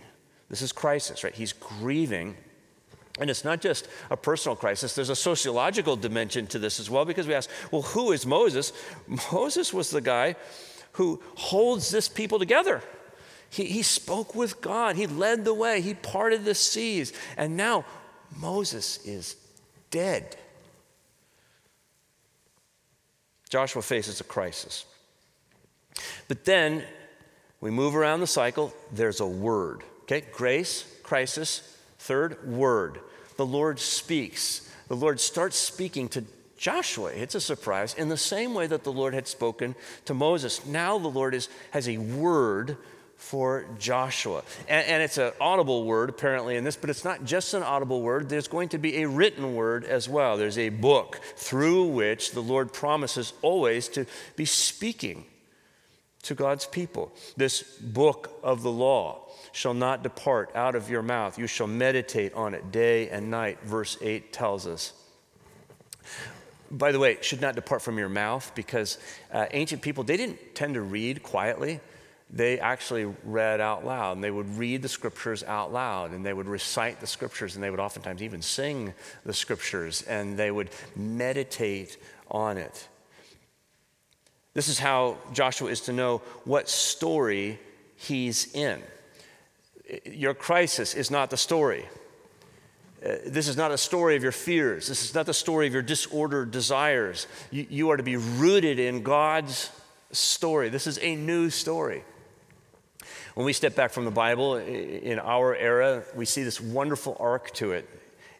This 0.49 0.61
is 0.61 0.71
crisis, 0.71 1.23
right? 1.23 1.33
He's 1.33 1.53
grieving. 1.53 2.35
And 3.19 3.29
it's 3.29 3.43
not 3.43 3.61
just 3.61 3.87
a 4.09 4.17
personal 4.17 4.55
crisis, 4.55 4.95
there's 4.95 5.09
a 5.09 5.15
sociological 5.15 5.95
dimension 5.95 6.47
to 6.47 6.59
this 6.59 6.79
as 6.79 6.89
well 6.89 7.05
because 7.05 7.27
we 7.27 7.35
ask, 7.35 7.49
well, 7.71 7.83
who 7.83 8.11
is 8.11 8.25
Moses? 8.25 8.73
Moses 9.31 9.71
was 9.71 9.91
the 9.91 10.01
guy 10.01 10.35
who 10.93 11.21
holds 11.35 11.91
this 11.91 12.07
people 12.07 12.39
together. 12.39 12.81
He, 13.49 13.65
he 13.65 13.83
spoke 13.83 14.33
with 14.33 14.61
God, 14.61 14.95
he 14.95 15.05
led 15.05 15.45
the 15.45 15.53
way, 15.53 15.81
he 15.81 15.93
parted 15.93 16.43
the 16.43 16.55
seas. 16.55 17.13
And 17.37 17.55
now 17.55 17.85
Moses 18.35 19.05
is 19.05 19.35
dead. 19.91 20.35
Joshua 23.49 23.83
faces 23.83 24.19
a 24.19 24.23
crisis. 24.23 24.85
But 26.27 26.45
then 26.45 26.83
we 27.61 27.69
move 27.69 27.95
around 27.95 28.21
the 28.21 28.27
cycle, 28.27 28.73
there's 28.91 29.19
a 29.19 29.27
word. 29.27 29.83
Okay, 30.01 30.23
grace, 30.31 30.83
crisis, 31.03 31.72
third, 32.03 32.45
word. 32.47 32.99
The 33.37 33.45
Lord 33.45 33.79
speaks. 33.79 34.69
The 34.89 34.95
Lord 34.95 35.19
starts 35.19 35.57
speaking 35.57 36.09
to 36.09 36.25
Joshua. 36.57 37.11
It's 37.11 37.35
a 37.35 37.41
surprise 37.41 37.93
in 37.93 38.09
the 38.09 38.17
same 38.17 38.53
way 38.53 38.67
that 38.67 38.83
the 38.83 38.91
Lord 38.91 39.13
had 39.13 39.27
spoken 39.27 39.75
to 40.05 40.13
Moses. 40.13 40.65
Now 40.65 40.97
the 40.97 41.07
Lord 41.07 41.33
is, 41.33 41.49
has 41.71 41.87
a 41.87 41.97
word 41.97 42.77
for 43.15 43.65
Joshua. 43.79 44.43
And, 44.67 44.85
and, 44.85 45.01
it's 45.01 45.17
an 45.17 45.31
audible 45.39 45.85
word, 45.85 46.09
apparently, 46.09 46.57
in 46.57 46.65
this, 46.65 46.75
but 46.75 46.89
it's 46.89 47.05
not 47.05 47.23
just 47.23 47.53
an 47.53 47.63
audible 47.63 48.01
word. 48.01 48.27
There's 48.27 48.49
going 48.49 48.69
to 48.69 48.77
be 48.77 49.01
a 49.01 49.07
written 49.07 49.55
word 49.55 49.85
as 49.85 50.09
well. 50.09 50.35
There's 50.35 50.57
a 50.57 50.69
book 50.69 51.21
through 51.37 51.85
which 51.85 52.31
the 52.31 52.41
Lord 52.41 52.73
promises 52.73 53.31
always 53.41 53.87
to 53.89 54.05
be 54.35 54.43
speaking 54.43 55.23
to 56.23 56.35
God's 56.35 56.65
people. 56.65 57.13
This 57.37 57.63
book 57.63 58.39
of 58.43 58.61
the 58.61 58.71
law 58.71 59.22
shall 59.53 59.73
not 59.73 60.03
depart 60.03 60.51
out 60.53 60.75
of 60.75 60.89
your 60.89 61.01
mouth. 61.01 61.39
You 61.39 61.47
shall 61.47 61.67
meditate 61.67 62.33
on 62.33 62.53
it 62.53 62.73
day 62.73 63.07
and 63.09 63.31
night, 63.31 63.59
verse 63.63 63.97
8 64.01 64.33
tells 64.33 64.67
us. 64.67 64.91
By 66.69 66.91
the 66.91 66.99
way, 66.99 67.17
should 67.21 67.39
not 67.39 67.55
depart 67.55 67.81
from 67.81 67.97
your 67.97 68.09
mouth 68.09 68.51
because 68.55 68.97
uh, 69.31 69.45
ancient 69.51 69.81
people, 69.81 70.03
they 70.03 70.17
didn't 70.17 70.55
tend 70.55 70.73
to 70.73 70.81
read 70.81 71.23
quietly 71.23 71.79
they 72.33 72.59
actually 72.59 73.05
read 73.23 73.61
out 73.61 73.85
loud 73.85 74.15
and 74.15 74.23
they 74.23 74.31
would 74.31 74.57
read 74.57 74.81
the 74.81 74.89
scriptures 74.89 75.43
out 75.43 75.71
loud 75.71 76.11
and 76.11 76.25
they 76.25 76.33
would 76.33 76.47
recite 76.47 76.99
the 76.99 77.05
scriptures 77.05 77.53
and 77.53 77.63
they 77.63 77.69
would 77.69 77.79
oftentimes 77.79 78.23
even 78.23 78.41
sing 78.41 78.91
the 79.23 79.33
scriptures 79.33 80.01
and 80.01 80.35
they 80.35 80.49
would 80.49 80.71
meditate 80.95 81.97
on 82.31 82.57
it. 82.57 82.87
This 84.55 84.67
is 84.67 84.79
how 84.79 85.17
Joshua 85.31 85.69
is 85.69 85.81
to 85.81 85.93
know 85.93 86.23
what 86.43 86.67
story 86.69 87.59
he's 87.95 88.51
in. 88.55 88.81
Your 90.05 90.33
crisis 90.33 90.93
is 90.93 91.11
not 91.11 91.29
the 91.29 91.37
story. 91.37 91.85
Uh, 93.03 93.15
this 93.25 93.47
is 93.47 93.57
not 93.57 93.71
a 93.71 93.77
story 93.77 94.15
of 94.15 94.23
your 94.23 94.31
fears. 94.31 94.87
This 94.87 95.03
is 95.03 95.13
not 95.13 95.25
the 95.25 95.33
story 95.33 95.67
of 95.67 95.73
your 95.73 95.81
disordered 95.81 96.51
desires. 96.51 97.27
You, 97.51 97.67
you 97.69 97.89
are 97.91 97.97
to 97.97 98.03
be 98.03 98.15
rooted 98.15 98.79
in 98.79 99.03
God's 99.03 99.69
story. 100.11 100.69
This 100.69 100.87
is 100.87 100.99
a 101.01 101.15
new 101.15 101.49
story. 101.49 102.03
When 103.33 103.45
we 103.45 103.53
step 103.53 103.75
back 103.75 103.91
from 103.91 104.05
the 104.05 104.11
Bible 104.11 104.57
in 104.57 105.19
our 105.19 105.55
era, 105.55 106.03
we 106.15 106.25
see 106.25 106.43
this 106.43 106.61
wonderful 106.61 107.17
arc 107.19 107.51
to 107.55 107.71
it. 107.71 107.89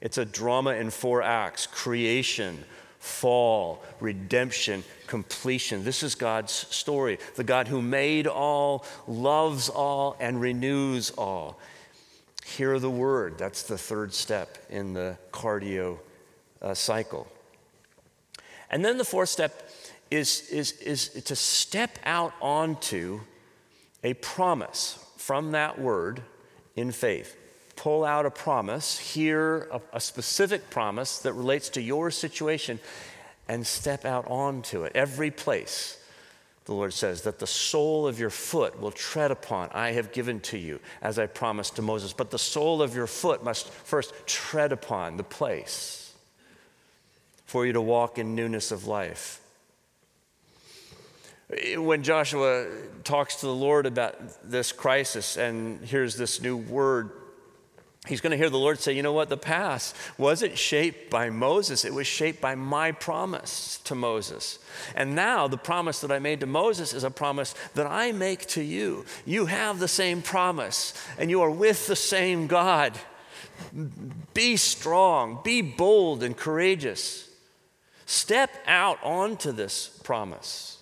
It's 0.01 0.17
a 0.17 0.25
drama 0.25 0.71
in 0.75 0.91
four 0.91 1.21
acts 1.21 1.65
creation, 1.65 2.63
fall, 3.03 3.83
redemption, 3.99 4.81
completion. 5.07 5.83
This 5.83 6.03
is 6.03 6.15
God's 6.15 6.53
story. 6.53 7.19
The 7.35 7.43
God 7.43 7.67
who 7.67 7.81
made 7.81 8.27
all, 8.27 8.85
loves 9.07 9.67
all, 9.67 10.15
and 10.21 10.39
renews 10.39 11.11
all. 11.11 11.59
Hear 12.45 12.79
the 12.79 12.89
word. 12.89 13.37
That's 13.37 13.63
the 13.63 13.77
third 13.77 14.13
step 14.13 14.57
in 14.69 14.93
the 14.93 15.17
cardio 15.33 15.99
uh, 16.61 16.73
cycle. 16.73 17.27
And 18.69 18.85
then 18.85 18.97
the 18.97 19.03
fourth 19.03 19.27
step 19.27 19.69
is, 20.09 20.49
is, 20.49 20.71
is 20.79 21.09
to 21.09 21.35
step 21.35 21.99
out 22.05 22.33
onto 22.41 23.19
a 24.01 24.13
promise 24.13 24.97
from 25.17 25.51
that 25.51 25.77
word 25.77 26.21
in 26.77 26.93
faith. 26.93 27.35
Pull 27.75 28.03
out 28.03 28.25
a 28.25 28.31
promise, 28.31 28.99
hear 28.99 29.67
a, 29.71 29.81
a, 29.93 29.99
specific 29.99 30.69
promise 30.69 31.19
that 31.19 31.33
relates 31.33 31.69
to 31.69 31.81
your 31.81 32.11
situation, 32.11 32.79
and 33.47 33.65
step 33.65 34.05
out 34.05 34.25
onto 34.27 34.83
it. 34.83 34.91
Every 34.95 35.31
place, 35.31 35.99
the 36.65 36.73
Lord 36.73 36.93
says, 36.93 37.23
that 37.23 37.39
the 37.39 37.47
sole 37.47 38.07
of 38.07 38.19
your 38.19 38.29
foot 38.29 38.79
will 38.79 38.91
tread 38.91 39.31
upon, 39.31 39.69
I 39.73 39.91
have 39.91 40.11
given 40.11 40.39
to 40.41 40.57
you, 40.57 40.79
as 41.01 41.19
I 41.19 41.25
promised 41.25 41.75
to 41.77 41.81
Moses. 41.81 42.13
But 42.13 42.31
the 42.31 42.39
sole 42.39 42.81
of 42.81 42.95
your 42.95 43.07
foot 43.07 43.43
must 43.43 43.69
first 43.69 44.13
tread 44.27 44.71
upon 44.71 45.17
the 45.17 45.23
place 45.23 46.03
for 47.45 47.65
you 47.65 47.73
to 47.73 47.81
walk 47.81 48.17
in 48.17 48.33
newness 48.33 48.71
of 48.71 48.87
life. 48.87 49.39
When 51.75 52.01
Joshua 52.01 52.67
talks 53.03 53.35
to 53.37 53.45
the 53.45 53.53
Lord 53.53 53.85
about 53.85 54.15
this 54.49 54.71
crisis 54.71 55.37
and 55.37 55.83
hears 55.85 56.15
this 56.15 56.41
new 56.41 56.57
word, 56.57 57.11
he's 58.07 58.21
going 58.21 58.31
to 58.31 58.37
hear 58.37 58.49
the 58.49 58.57
Lord 58.57 58.79
say, 58.79 58.93
You 58.93 59.03
know 59.03 59.13
what? 59.13 59.29
The 59.29 59.37
past 59.37 59.95
wasn't 60.17 60.57
shaped 60.57 61.09
by 61.09 61.29
Moses, 61.29 61.85
it 61.85 61.93
was 61.93 62.07
shaped 62.07 62.41
by 62.41 62.55
my 62.55 62.91
promise 62.91 63.79
to 63.85 63.95
Moses. 63.95 64.59
And 64.95 65.15
now 65.15 65.47
the 65.47 65.57
promise 65.57 66.01
that 66.01 66.11
I 66.11 66.19
made 66.19 66.39
to 66.41 66.45
Moses 66.45 66.93
is 66.93 67.03
a 67.03 67.11
promise 67.11 67.55
that 67.75 67.87
I 67.87 68.11
make 68.11 68.45
to 68.47 68.61
you. 68.61 69.05
You 69.25 69.45
have 69.45 69.79
the 69.79 69.87
same 69.87 70.21
promise, 70.21 70.93
and 71.17 71.29
you 71.29 71.41
are 71.41 71.51
with 71.51 71.87
the 71.87 71.95
same 71.95 72.47
God. 72.47 72.97
Be 74.33 74.57
strong, 74.57 75.39
be 75.43 75.61
bold 75.61 76.23
and 76.23 76.35
courageous. 76.35 77.29
Step 78.05 78.51
out 78.67 78.99
onto 79.03 79.51
this 79.51 79.87
promise. 80.03 80.72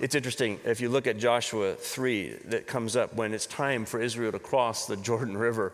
It's 0.00 0.14
interesting, 0.14 0.60
if 0.64 0.80
you 0.80 0.88
look 0.88 1.08
at 1.08 1.18
Joshua 1.18 1.74
3, 1.74 2.28
that 2.46 2.68
comes 2.68 2.94
up 2.94 3.14
when 3.14 3.34
it's 3.34 3.46
time 3.46 3.84
for 3.84 4.00
Israel 4.00 4.30
to 4.30 4.38
cross 4.38 4.86
the 4.86 4.96
Jordan 4.96 5.36
River. 5.36 5.72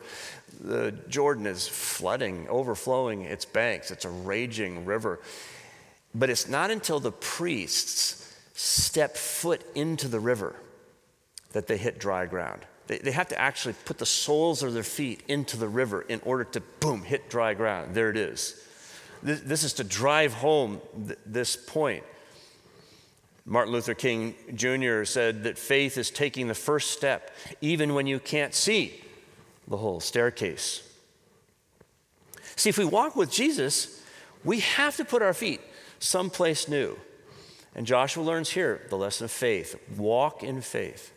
The 0.62 0.93
Jordan 1.09 1.47
is 1.47 1.69
flooding, 1.69 2.49
overflowing 2.49 3.23
its 3.23 3.45
banks. 3.45 3.90
It's 3.90 4.07
a 4.07 4.11
raging 4.11 4.87
river. 4.87 5.21
But 6.14 6.31
it's 6.31 6.49
not 6.49 6.71
until 6.71 7.00
the 7.00 7.12
priests 7.12 8.35
step 8.54 9.16
foot 9.16 9.62
into 9.75 10.09
the 10.09 10.21
river 10.21 10.57
that 11.52 11.66
they 11.66 11.76
hit 11.76 11.99
dry 11.99 12.25
ground. 12.25 12.62
They, 12.87 12.99
they 12.99 13.12
have 13.12 13.28
to 13.28 13.38
actually 13.38 13.75
put 13.85 13.99
the 13.99 14.07
soles 14.07 14.62
of 14.62 14.73
their 14.73 14.83
feet 14.83 15.23
into 15.28 15.59
the 15.59 15.69
river 15.69 16.00
in 16.02 16.21
order 16.25 16.45
to, 16.45 16.61
boom, 16.81 17.02
hit 17.02 17.28
dry 17.28 17.52
ground. 17.52 17.95
There 17.95 18.09
it 18.09 18.16
is. 18.16 18.66
This, 19.23 19.40
this 19.40 19.64
is 19.64 19.75
to 19.75 19.85
drive 19.85 20.33
home 20.33 20.81
th- 21.07 21.19
this 21.26 21.57
point. 21.57 22.04
Martin 23.46 23.72
Luther 23.72 23.94
King 23.94 24.34
Jr. 24.54 25.04
said 25.04 25.44
that 25.44 25.58
faith 25.58 25.98
is 25.98 26.10
taking 26.10 26.48
the 26.48 26.54
first 26.54 26.92
step, 26.92 27.30
even 27.60 27.94
when 27.94 28.06
you 28.06 28.18
can't 28.18 28.54
see 28.54 29.02
the 29.68 29.76
whole 29.76 30.00
staircase. 30.00 30.90
See, 32.56 32.70
if 32.70 32.78
we 32.78 32.84
walk 32.84 33.16
with 33.16 33.30
Jesus, 33.30 34.02
we 34.44 34.60
have 34.60 34.96
to 34.96 35.04
put 35.04 35.22
our 35.22 35.34
feet 35.34 35.60
someplace 35.98 36.68
new. 36.68 36.98
And 37.74 37.86
Joshua 37.86 38.22
learns 38.22 38.50
here 38.50 38.86
the 38.88 38.96
lesson 38.96 39.24
of 39.24 39.30
faith 39.30 39.76
walk 39.96 40.42
in 40.42 40.60
faith. 40.60 41.12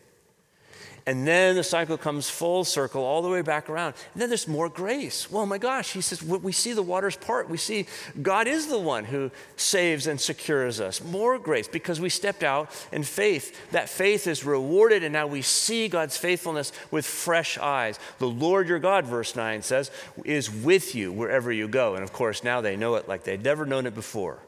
And 1.06 1.26
then 1.26 1.56
the 1.56 1.62
cycle 1.62 1.96
comes 1.96 2.28
full 2.28 2.64
circle 2.64 3.02
all 3.02 3.22
the 3.22 3.28
way 3.28 3.40
back 3.40 3.70
around. 3.70 3.94
And 4.12 4.20
then 4.20 4.28
there's 4.28 4.46
more 4.46 4.68
grace. 4.68 5.30
Well, 5.30 5.46
my 5.46 5.58
gosh, 5.58 5.92
he 5.92 6.00
says, 6.00 6.22
we 6.22 6.52
see 6.52 6.72
the 6.74 6.82
waters 6.82 7.16
part. 7.16 7.48
We 7.48 7.56
see 7.56 7.86
God 8.20 8.46
is 8.46 8.66
the 8.66 8.78
one 8.78 9.04
who 9.04 9.30
saves 9.56 10.06
and 10.06 10.20
secures 10.20 10.80
us. 10.80 11.02
More 11.02 11.38
grace 11.38 11.66
because 11.66 12.00
we 12.00 12.10
stepped 12.10 12.42
out 12.42 12.70
in 12.92 13.04
faith. 13.04 13.70
That 13.70 13.88
faith 13.88 14.26
is 14.26 14.44
rewarded, 14.44 15.02
and 15.02 15.12
now 15.12 15.26
we 15.26 15.42
see 15.42 15.88
God's 15.88 16.16
faithfulness 16.16 16.72
with 16.90 17.06
fresh 17.06 17.56
eyes. 17.56 17.98
The 18.18 18.28
Lord 18.28 18.68
your 18.68 18.78
God, 18.78 19.06
verse 19.06 19.34
9 19.34 19.62
says, 19.62 19.90
is 20.24 20.50
with 20.50 20.94
you 20.94 21.12
wherever 21.12 21.50
you 21.50 21.68
go. 21.68 21.94
And 21.94 22.04
of 22.04 22.12
course, 22.12 22.44
now 22.44 22.60
they 22.60 22.76
know 22.76 22.96
it 22.96 23.08
like 23.08 23.24
they'd 23.24 23.42
never 23.42 23.64
known 23.64 23.86
it 23.86 23.94
before. 23.94 24.40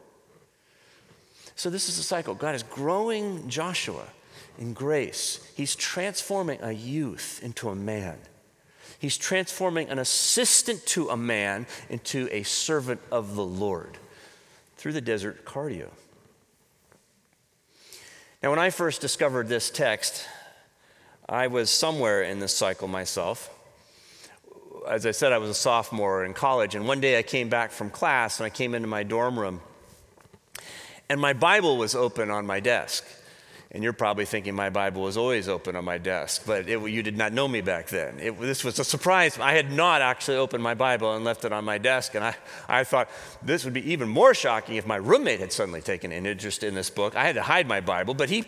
So 1.55 1.71
this 1.71 1.89
is 1.89 1.99
a 1.99 2.03
cycle. 2.03 2.35
God 2.35 2.55
is 2.55 2.63
growing 2.63 3.49
Joshua 3.49 4.07
in 4.59 4.73
grace. 4.73 5.41
He's 5.57 5.75
transforming 5.77 6.61
a 6.63 6.73
youth 6.73 7.41
into 7.43 7.69
a 7.69 7.75
man. 7.75 8.19
He's 8.99 9.17
transforming 9.17 9.89
an 9.89 9.99
assistant 9.99 10.85
to 10.89 11.09
a 11.09 11.17
man 11.17 11.67
into 11.89 12.29
a 12.31 12.43
servant 12.43 13.01
of 13.11 13.35
the 13.35 13.45
Lord 13.45 13.97
through 14.77 14.93
the 14.93 15.01
desert 15.01 15.45
cardio. 15.45 15.89
Now, 18.43 18.51
when 18.51 18.59
I 18.59 18.71
first 18.71 19.01
discovered 19.01 19.49
this 19.49 19.71
text, 19.71 20.27
I 21.29 21.47
was 21.47 21.71
somewhere 21.71 22.23
in 22.23 22.41
this 22.41 22.57
cycle 22.57 22.89
myself. 22.89 23.51
As 24.89 25.07
I 25.07 25.11
said, 25.11 25.33
I 25.33 25.39
was 25.39 25.51
a 25.51 25.55
sophomore 25.55 26.25
in 26.25 26.35
college, 26.35 26.75
and 26.75 26.89
one 26.89 27.01
day 27.01 27.19
I 27.19 27.23
came 27.23 27.49
back 27.49 27.71
from 27.71 27.91
class 27.91 28.41
and 28.41 28.47
I 28.47 28.51
came 28.51 28.75
into 28.75 28.89
my 28.89 29.03
dorm 29.03 29.39
room 29.39 29.61
And 31.09 31.21
my 31.21 31.33
Bible 31.33 31.77
was 31.77 31.95
open 31.95 32.31
on 32.31 32.47
my 32.47 32.61
desk. 32.61 33.05
And 33.73 33.85
you're 33.85 33.93
probably 33.93 34.25
thinking 34.25 34.57
my 34.57 34.69
Bible 34.69 35.03
was 35.03 35.17
always 35.17 35.49
open 35.49 35.77
on 35.77 35.85
my 35.85 35.97
desk, 35.97 36.43
but 36.45 36.69
it, 36.69 36.81
you 36.91 37.05
did 37.05 37.17
not 37.17 37.33
know 37.33 37.47
me 37.47 37.61
back 37.61 37.87
then. 37.87 38.19
It, 38.19 38.41
this 38.41 38.65
was 38.65 38.81
a 38.81 38.85
surprise. 38.85 39.39
I 39.39 39.53
had 39.53 39.71
not 39.71 40.03
actually 40.03 40.39
opened 40.39 40.61
my 40.61 40.75
Bible 40.75 41.15
and 41.15 41.25
left 41.25 41.45
it 41.45 41.53
on 41.53 41.65
my 41.65 41.79
desk. 41.79 42.17
And 42.17 42.25
I, 42.25 42.35
I 42.69 42.83
thought 42.83 43.09
this 43.43 43.65
would 43.65 43.73
be 43.73 43.93
even 43.93 44.09
more 44.09 44.35
shocking 44.35 44.75
if 44.75 44.87
my 44.87 44.97
roommate 44.97 45.39
had 45.39 45.53
suddenly 45.53 45.81
taken 45.83 46.11
an 46.11 46.27
interest 46.27 46.65
in 46.65 46.75
this 46.75 46.91
book. 46.91 47.15
I 47.15 47.25
had 47.25 47.37
to 47.37 47.43
hide 47.43 47.69
my 47.69 47.81
Bible, 47.81 48.13
but 48.13 48.29
he, 48.29 48.45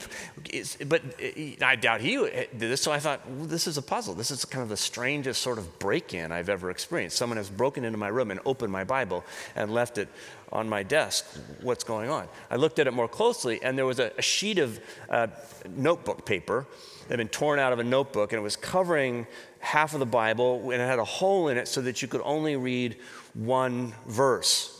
but 0.87 1.02
uh, 1.23 1.64
I 1.64 1.76
doubt 1.76 2.00
he 2.00 2.17
did 2.17 2.59
this. 2.59 2.81
So 2.81 2.91
I 2.91 2.99
thought, 2.99 3.21
well, 3.31 3.47
this 3.47 3.69
is 3.69 3.79
a 3.79 3.83
puzzle. 3.83 4.14
This 4.14 4.33
is 4.33 4.45
kind 4.45 4.64
of 4.64 4.71
the 4.71 4.76
strangest 4.76 5.41
sort 5.41 5.59
of 5.59 5.79
break 5.79 6.14
in 6.14 6.33
I've 6.33 6.49
ever 6.49 6.69
experienced. 6.69 7.17
Someone 7.17 7.37
has 7.37 7.49
broken 7.49 7.85
into 7.85 7.97
my 7.97 8.09
room 8.09 8.33
and 8.33 8.41
opened 8.45 8.73
my 8.73 8.83
Bible 8.83 9.25
and 9.55 9.73
left 9.73 9.99
it 9.99 10.09
on 10.52 10.68
my 10.68 10.82
desk 10.82 11.26
what's 11.61 11.85
going 11.85 12.11
on. 12.11 12.28
I 12.50 12.56
looked 12.56 12.78
at 12.78 12.87
it 12.87 12.92
more 12.92 13.09
closely, 13.09 13.62
and 13.62 13.76
there 13.76 13.87
was 13.87 13.99
a, 13.99 14.12
a 14.18 14.23
sheet 14.23 14.59
of 14.59 14.78
uh, 15.09 15.28
notebook 15.71 16.26
paper 16.26 16.66
that 17.02 17.11
had 17.11 17.16
been 17.18 17.28
torn 17.28 17.59
out 17.59 17.73
of 17.73 17.78
a 17.78 17.85
notebook, 17.85 18.32
and 18.32 18.38
it 18.38 18.42
was 18.42 18.56
covering 18.56 19.26
half 19.61 19.94
of 19.94 20.00
the 20.00 20.06
Bible, 20.06 20.71
and 20.71 20.80
it 20.80 20.87
had 20.87 20.99
a 20.99 21.04
hole 21.04 21.49
in 21.49 21.56
it 21.56 21.68
so 21.68 21.80
that 21.80 22.02
you 22.02 22.09
could 22.09 22.21
only 22.25 22.56
read 22.56 22.97
one 23.35 23.94
verse. 24.06 24.78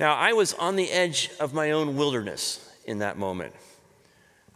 Now, 0.00 0.14
I 0.14 0.32
was 0.32 0.52
on 0.54 0.76
the 0.76 0.90
edge 0.90 1.30
of 1.38 1.54
my 1.54 1.70
own 1.70 1.96
wilderness 1.96 2.68
in 2.84 2.98
that 2.98 3.16
moment. 3.16 3.54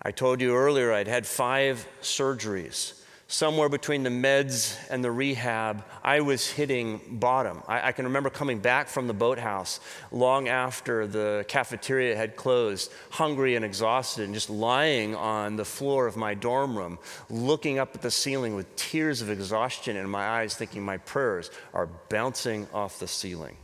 I 0.03 0.11
told 0.11 0.41
you 0.41 0.55
earlier 0.55 0.93
I'd 0.93 1.09
had 1.09 1.27
five 1.27 1.87
surgeries 2.03 3.01
somewhere 3.29 3.69
between 3.69 4.05
the 4.05 4.11
meds 4.11 4.79
and 4.89 5.03
the 5.03 5.11
rehab, 5.11 5.85
I 6.05 6.21
was 6.21 6.49
hitting 6.49 7.01
bottom. 7.09 7.63
I, 7.67 7.89
I, 7.89 7.93
can 7.93 8.05
remember 8.05 8.31
coming 8.31 8.61
back 8.61 8.89
from 8.89 9.09
the 9.09 9.15
boathouse 9.15 9.81
long 10.13 10.49
after 10.49 11.07
the 11.09 11.45
cafeteria 11.49 12.17
had 12.17 12.37
closed, 12.37 12.93
hungry 13.11 13.57
and 13.57 13.65
exhausted, 13.65 14.25
and 14.25 14.33
just 14.33 14.49
lying 14.49 15.17
on 15.17 15.57
the 15.57 15.65
floor 15.65 16.07
of 16.07 16.17
my 16.17 16.35
dorm 16.35 16.79
room, 16.79 16.99
looking 17.29 17.79
up 17.79 17.97
at 17.97 18.03
the 18.03 18.13
ceiling 18.13 18.55
with 18.55 18.75
tears 18.77 19.21
of 19.23 19.29
exhaustion 19.29 19.97
in 19.97 20.09
my 20.09 20.27
eyes, 20.27 20.55
thinking 20.55 20.85
my 20.85 20.99
prayers 20.99 21.51
are 21.75 21.87
bouncing 22.09 22.69
off 22.73 23.01
the 23.01 23.09
ceiling. 23.09 23.57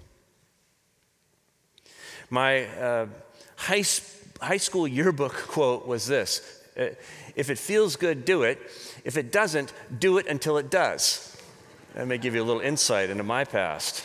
My 2.30 2.64
uh, 2.64 3.06
high, 3.54 3.84
high 4.40 4.56
school 4.56 4.88
yearbook 4.88 5.32
quote 5.48 5.86
was 5.86 6.06
this 6.06 6.62
uh, 6.76 6.86
If 7.36 7.50
it 7.50 7.58
feels 7.58 7.96
good, 7.96 8.24
do 8.24 8.42
it. 8.42 8.58
If 9.04 9.16
it 9.16 9.32
doesn't, 9.32 9.72
do 9.98 10.18
it 10.18 10.26
until 10.26 10.58
it 10.58 10.70
does. 10.70 11.36
That 11.94 12.06
may 12.06 12.18
give 12.18 12.34
you 12.34 12.42
a 12.42 12.44
little 12.44 12.62
insight 12.62 13.10
into 13.10 13.22
my 13.22 13.44
past. 13.44 14.04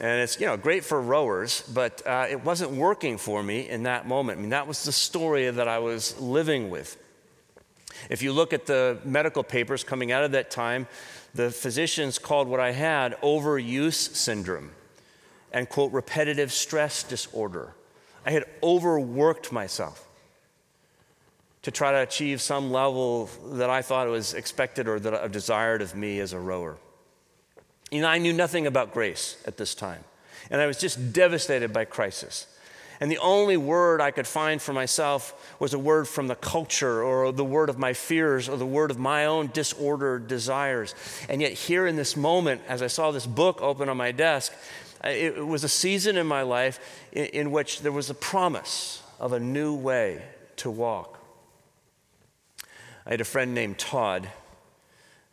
And 0.00 0.20
it's, 0.20 0.40
you 0.40 0.46
know, 0.46 0.56
great 0.56 0.84
for 0.84 1.00
rowers, 1.00 1.62
but 1.72 2.04
uh, 2.06 2.26
it 2.28 2.44
wasn't 2.44 2.72
working 2.72 3.16
for 3.16 3.42
me 3.42 3.68
in 3.68 3.84
that 3.84 4.08
moment. 4.08 4.38
I 4.38 4.40
mean, 4.40 4.50
that 4.50 4.66
was 4.66 4.84
the 4.84 4.92
story 4.92 5.48
that 5.48 5.68
I 5.68 5.78
was 5.78 6.20
living 6.20 6.68
with. 6.68 6.96
If 8.10 8.22
you 8.22 8.32
look 8.32 8.52
at 8.52 8.66
the 8.66 8.98
medical 9.04 9.44
papers 9.44 9.84
coming 9.84 10.10
out 10.10 10.24
of 10.24 10.32
that 10.32 10.50
time, 10.50 10.88
the 11.32 11.50
physicians 11.50 12.18
called 12.18 12.48
what 12.48 12.60
I 12.60 12.72
had 12.72 13.20
overuse 13.20 14.14
syndrome 14.14 14.72
and, 15.52 15.68
quote, 15.68 15.92
repetitive 15.92 16.52
stress 16.52 17.04
disorder. 17.04 17.74
I 18.26 18.32
had 18.32 18.44
overworked 18.62 19.52
myself 19.52 20.08
to 21.64 21.70
try 21.70 21.92
to 21.92 22.02
achieve 22.02 22.42
some 22.42 22.70
level 22.70 23.30
that 23.52 23.70
I 23.70 23.80
thought 23.80 24.06
was 24.08 24.34
expected 24.34 24.86
or 24.86 25.00
that 25.00 25.14
I 25.14 25.28
desired 25.28 25.80
of 25.80 25.94
me 25.94 26.20
as 26.20 26.34
a 26.34 26.38
rower. 26.38 26.76
You 27.90 28.02
know, 28.02 28.08
I 28.08 28.18
knew 28.18 28.34
nothing 28.34 28.66
about 28.66 28.92
grace 28.92 29.42
at 29.46 29.56
this 29.56 29.74
time, 29.74 30.04
and 30.50 30.60
I 30.60 30.66
was 30.66 30.78
just 30.78 31.14
devastated 31.14 31.72
by 31.72 31.86
crisis. 31.86 32.46
And 33.00 33.10
the 33.10 33.18
only 33.18 33.56
word 33.56 34.02
I 34.02 34.10
could 34.10 34.26
find 34.26 34.60
for 34.60 34.74
myself 34.74 35.56
was 35.58 35.72
a 35.72 35.78
word 35.78 36.06
from 36.06 36.28
the 36.28 36.34
culture 36.34 37.02
or 37.02 37.32
the 37.32 37.44
word 37.44 37.70
of 37.70 37.78
my 37.78 37.94
fears 37.94 38.46
or 38.46 38.58
the 38.58 38.66
word 38.66 38.90
of 38.90 38.98
my 38.98 39.24
own 39.24 39.50
disordered 39.52 40.28
desires. 40.28 40.94
And 41.30 41.40
yet, 41.40 41.52
here 41.52 41.86
in 41.86 41.96
this 41.96 42.14
moment, 42.14 42.60
as 42.68 42.82
I 42.82 42.88
saw 42.88 43.10
this 43.10 43.26
book 43.26 43.62
open 43.62 43.88
on 43.88 43.96
my 43.96 44.12
desk, 44.12 44.52
it 45.02 45.44
was 45.46 45.64
a 45.64 45.68
season 45.68 46.18
in 46.18 46.26
my 46.26 46.42
life 46.42 46.78
in 47.12 47.50
which 47.50 47.80
there 47.80 47.90
was 47.90 48.10
a 48.10 48.14
promise 48.14 49.02
of 49.18 49.32
a 49.32 49.40
new 49.40 49.74
way 49.74 50.22
to 50.56 50.70
walk. 50.70 51.23
I 53.06 53.10
had 53.10 53.20
a 53.20 53.24
friend 53.24 53.54
named 53.54 53.78
Todd 53.78 54.28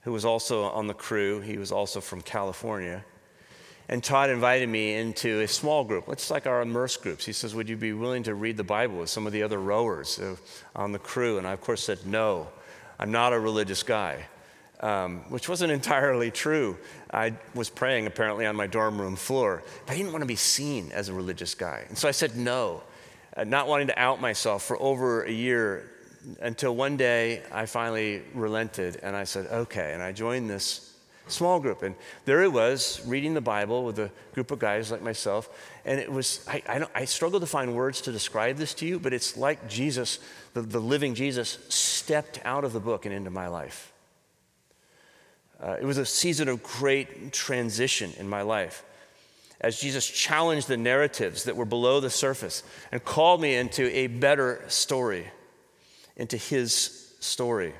who 0.01 0.11
was 0.11 0.25
also 0.25 0.63
on 0.63 0.87
the 0.87 0.93
crew. 0.93 1.41
He 1.41 1.57
was 1.57 1.71
also 1.71 2.01
from 2.01 2.21
California. 2.21 3.03
And 3.87 4.03
Todd 4.03 4.29
invited 4.29 4.69
me 4.69 4.95
into 4.95 5.41
a 5.41 5.47
small 5.47 5.83
group, 5.83 6.05
it's 6.07 6.31
like 6.31 6.47
our 6.47 6.61
immerse 6.61 6.95
groups. 6.97 7.25
He 7.25 7.33
says, 7.33 7.53
Would 7.53 7.67
you 7.67 7.75
be 7.75 7.93
willing 7.93 8.23
to 8.23 8.35
read 8.35 8.57
the 8.57 8.63
Bible 8.63 8.99
with 8.99 9.09
some 9.09 9.27
of 9.27 9.33
the 9.33 9.43
other 9.43 9.59
rowers 9.59 10.19
on 10.75 10.91
the 10.91 10.99
crew? 10.99 11.37
And 11.37 11.45
I, 11.45 11.51
of 11.51 11.61
course, 11.61 11.83
said, 11.83 12.05
No, 12.05 12.47
I'm 12.99 13.11
not 13.11 13.33
a 13.33 13.39
religious 13.39 13.83
guy, 13.83 14.25
um, 14.79 15.25
which 15.29 15.49
wasn't 15.49 15.71
entirely 15.79 16.31
true. 16.31 16.77
I 17.13 17.33
was 17.53 17.69
praying 17.69 18.07
apparently 18.07 18.45
on 18.45 18.55
my 18.55 18.67
dorm 18.67 18.99
room 18.99 19.17
floor, 19.17 19.61
but 19.85 19.93
I 19.93 19.97
didn't 19.97 20.13
want 20.13 20.21
to 20.21 20.27
be 20.27 20.37
seen 20.37 20.91
as 20.93 21.09
a 21.09 21.13
religious 21.13 21.53
guy. 21.53 21.83
And 21.89 21.97
so 21.97 22.07
I 22.07 22.11
said 22.11 22.37
no, 22.37 22.83
uh, 23.35 23.43
not 23.43 23.67
wanting 23.67 23.87
to 23.87 23.99
out 23.99 24.21
myself 24.21 24.63
for 24.63 24.81
over 24.81 25.23
a 25.23 25.31
year 25.31 25.89
until 26.41 26.75
one 26.75 26.97
day 26.97 27.41
I 27.51 27.65
finally 27.65 28.21
relented 28.33 28.99
and 29.03 29.15
I 29.15 29.23
said, 29.23 29.47
okay. 29.47 29.93
And 29.93 30.01
I 30.01 30.11
joined 30.11 30.49
this 30.49 30.93
small 31.27 31.59
group. 31.59 31.83
And 31.83 31.95
there 32.25 32.43
it 32.43 32.51
was, 32.51 33.01
reading 33.05 33.33
the 33.33 33.41
Bible 33.41 33.83
with 33.83 33.99
a 33.99 34.11
group 34.33 34.51
of 34.51 34.59
guys 34.59 34.91
like 34.91 35.01
myself. 35.01 35.49
And 35.85 35.99
it 35.99 36.11
was, 36.11 36.45
I, 36.47 36.61
I, 36.67 36.85
I 36.95 37.05
struggle 37.05 37.39
to 37.39 37.45
find 37.45 37.75
words 37.75 38.01
to 38.01 38.11
describe 38.11 38.57
this 38.57 38.73
to 38.75 38.85
you, 38.85 38.99
but 38.99 39.13
it's 39.13 39.37
like 39.37 39.67
Jesus, 39.67 40.19
the, 40.53 40.61
the 40.61 40.79
living 40.79 41.15
Jesus, 41.15 41.57
stepped 41.69 42.39
out 42.43 42.63
of 42.63 42.73
the 42.73 42.79
book 42.79 43.05
and 43.05 43.13
into 43.13 43.29
my 43.29 43.47
life. 43.47 43.91
Uh, 45.61 45.77
it 45.79 45.85
was 45.85 45.97
a 45.97 46.05
season 46.05 46.49
of 46.49 46.63
great 46.63 47.31
transition 47.31 48.11
in 48.17 48.27
my 48.27 48.41
life 48.41 48.83
as 49.59 49.79
Jesus 49.79 50.09
challenged 50.09 50.67
the 50.67 50.77
narratives 50.77 51.43
that 51.43 51.55
were 51.55 51.65
below 51.65 51.99
the 51.99 52.09
surface 52.09 52.63
and 52.91 53.05
called 53.05 53.39
me 53.39 53.55
into 53.55 53.95
a 53.95 54.07
better 54.07 54.63
story 54.67 55.27
into 56.15 56.37
his 56.37 57.15
story. 57.19 57.73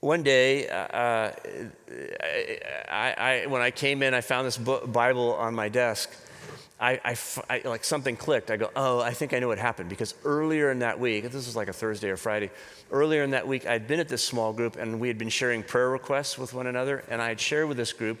One 0.00 0.24
day, 0.24 0.68
uh, 0.68 0.74
uh, 0.74 1.32
I, 2.90 3.14
I, 3.16 3.46
when 3.46 3.62
I 3.62 3.70
came 3.70 4.02
in, 4.02 4.14
I 4.14 4.20
found 4.20 4.46
this 4.46 4.58
Bible 4.58 5.34
on 5.34 5.54
my 5.54 5.68
desk. 5.68 6.10
I, 6.80 7.16
I, 7.48 7.62
like 7.64 7.84
something 7.84 8.16
clicked. 8.16 8.50
I 8.50 8.56
go, 8.56 8.68
oh, 8.74 8.98
I 8.98 9.12
think 9.12 9.32
I 9.32 9.38
know 9.38 9.46
what 9.46 9.58
happened 9.58 9.88
because 9.88 10.16
earlier 10.24 10.72
in 10.72 10.80
that 10.80 10.98
week, 10.98 11.22
this 11.22 11.46
was 11.46 11.54
like 11.54 11.68
a 11.68 11.72
Thursday 11.72 12.10
or 12.10 12.16
Friday, 12.16 12.50
earlier 12.90 13.22
in 13.22 13.30
that 13.30 13.46
week, 13.46 13.64
I'd 13.66 13.86
been 13.86 14.00
at 14.00 14.08
this 14.08 14.24
small 14.24 14.52
group 14.52 14.74
and 14.74 14.98
we 14.98 15.06
had 15.06 15.16
been 15.16 15.28
sharing 15.28 15.62
prayer 15.62 15.90
requests 15.90 16.36
with 16.36 16.52
one 16.52 16.66
another. 16.66 17.04
And 17.08 17.22
I 17.22 17.28
had 17.28 17.38
shared 17.38 17.68
with 17.68 17.76
this 17.76 17.92
group 17.92 18.20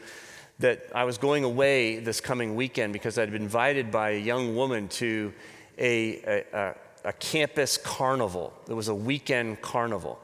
that 0.60 0.86
I 0.94 1.02
was 1.02 1.18
going 1.18 1.42
away 1.42 1.98
this 1.98 2.20
coming 2.20 2.54
weekend 2.54 2.92
because 2.92 3.18
I'd 3.18 3.32
been 3.32 3.42
invited 3.42 3.90
by 3.90 4.10
a 4.10 4.20
young 4.20 4.54
woman 4.54 4.86
to 4.88 5.32
a, 5.78 6.44
a, 6.52 6.74
a 7.04 7.12
campus 7.14 7.76
carnival. 7.76 8.52
There 8.66 8.76
was 8.76 8.88
a 8.88 8.94
weekend 8.94 9.60
carnival. 9.60 10.20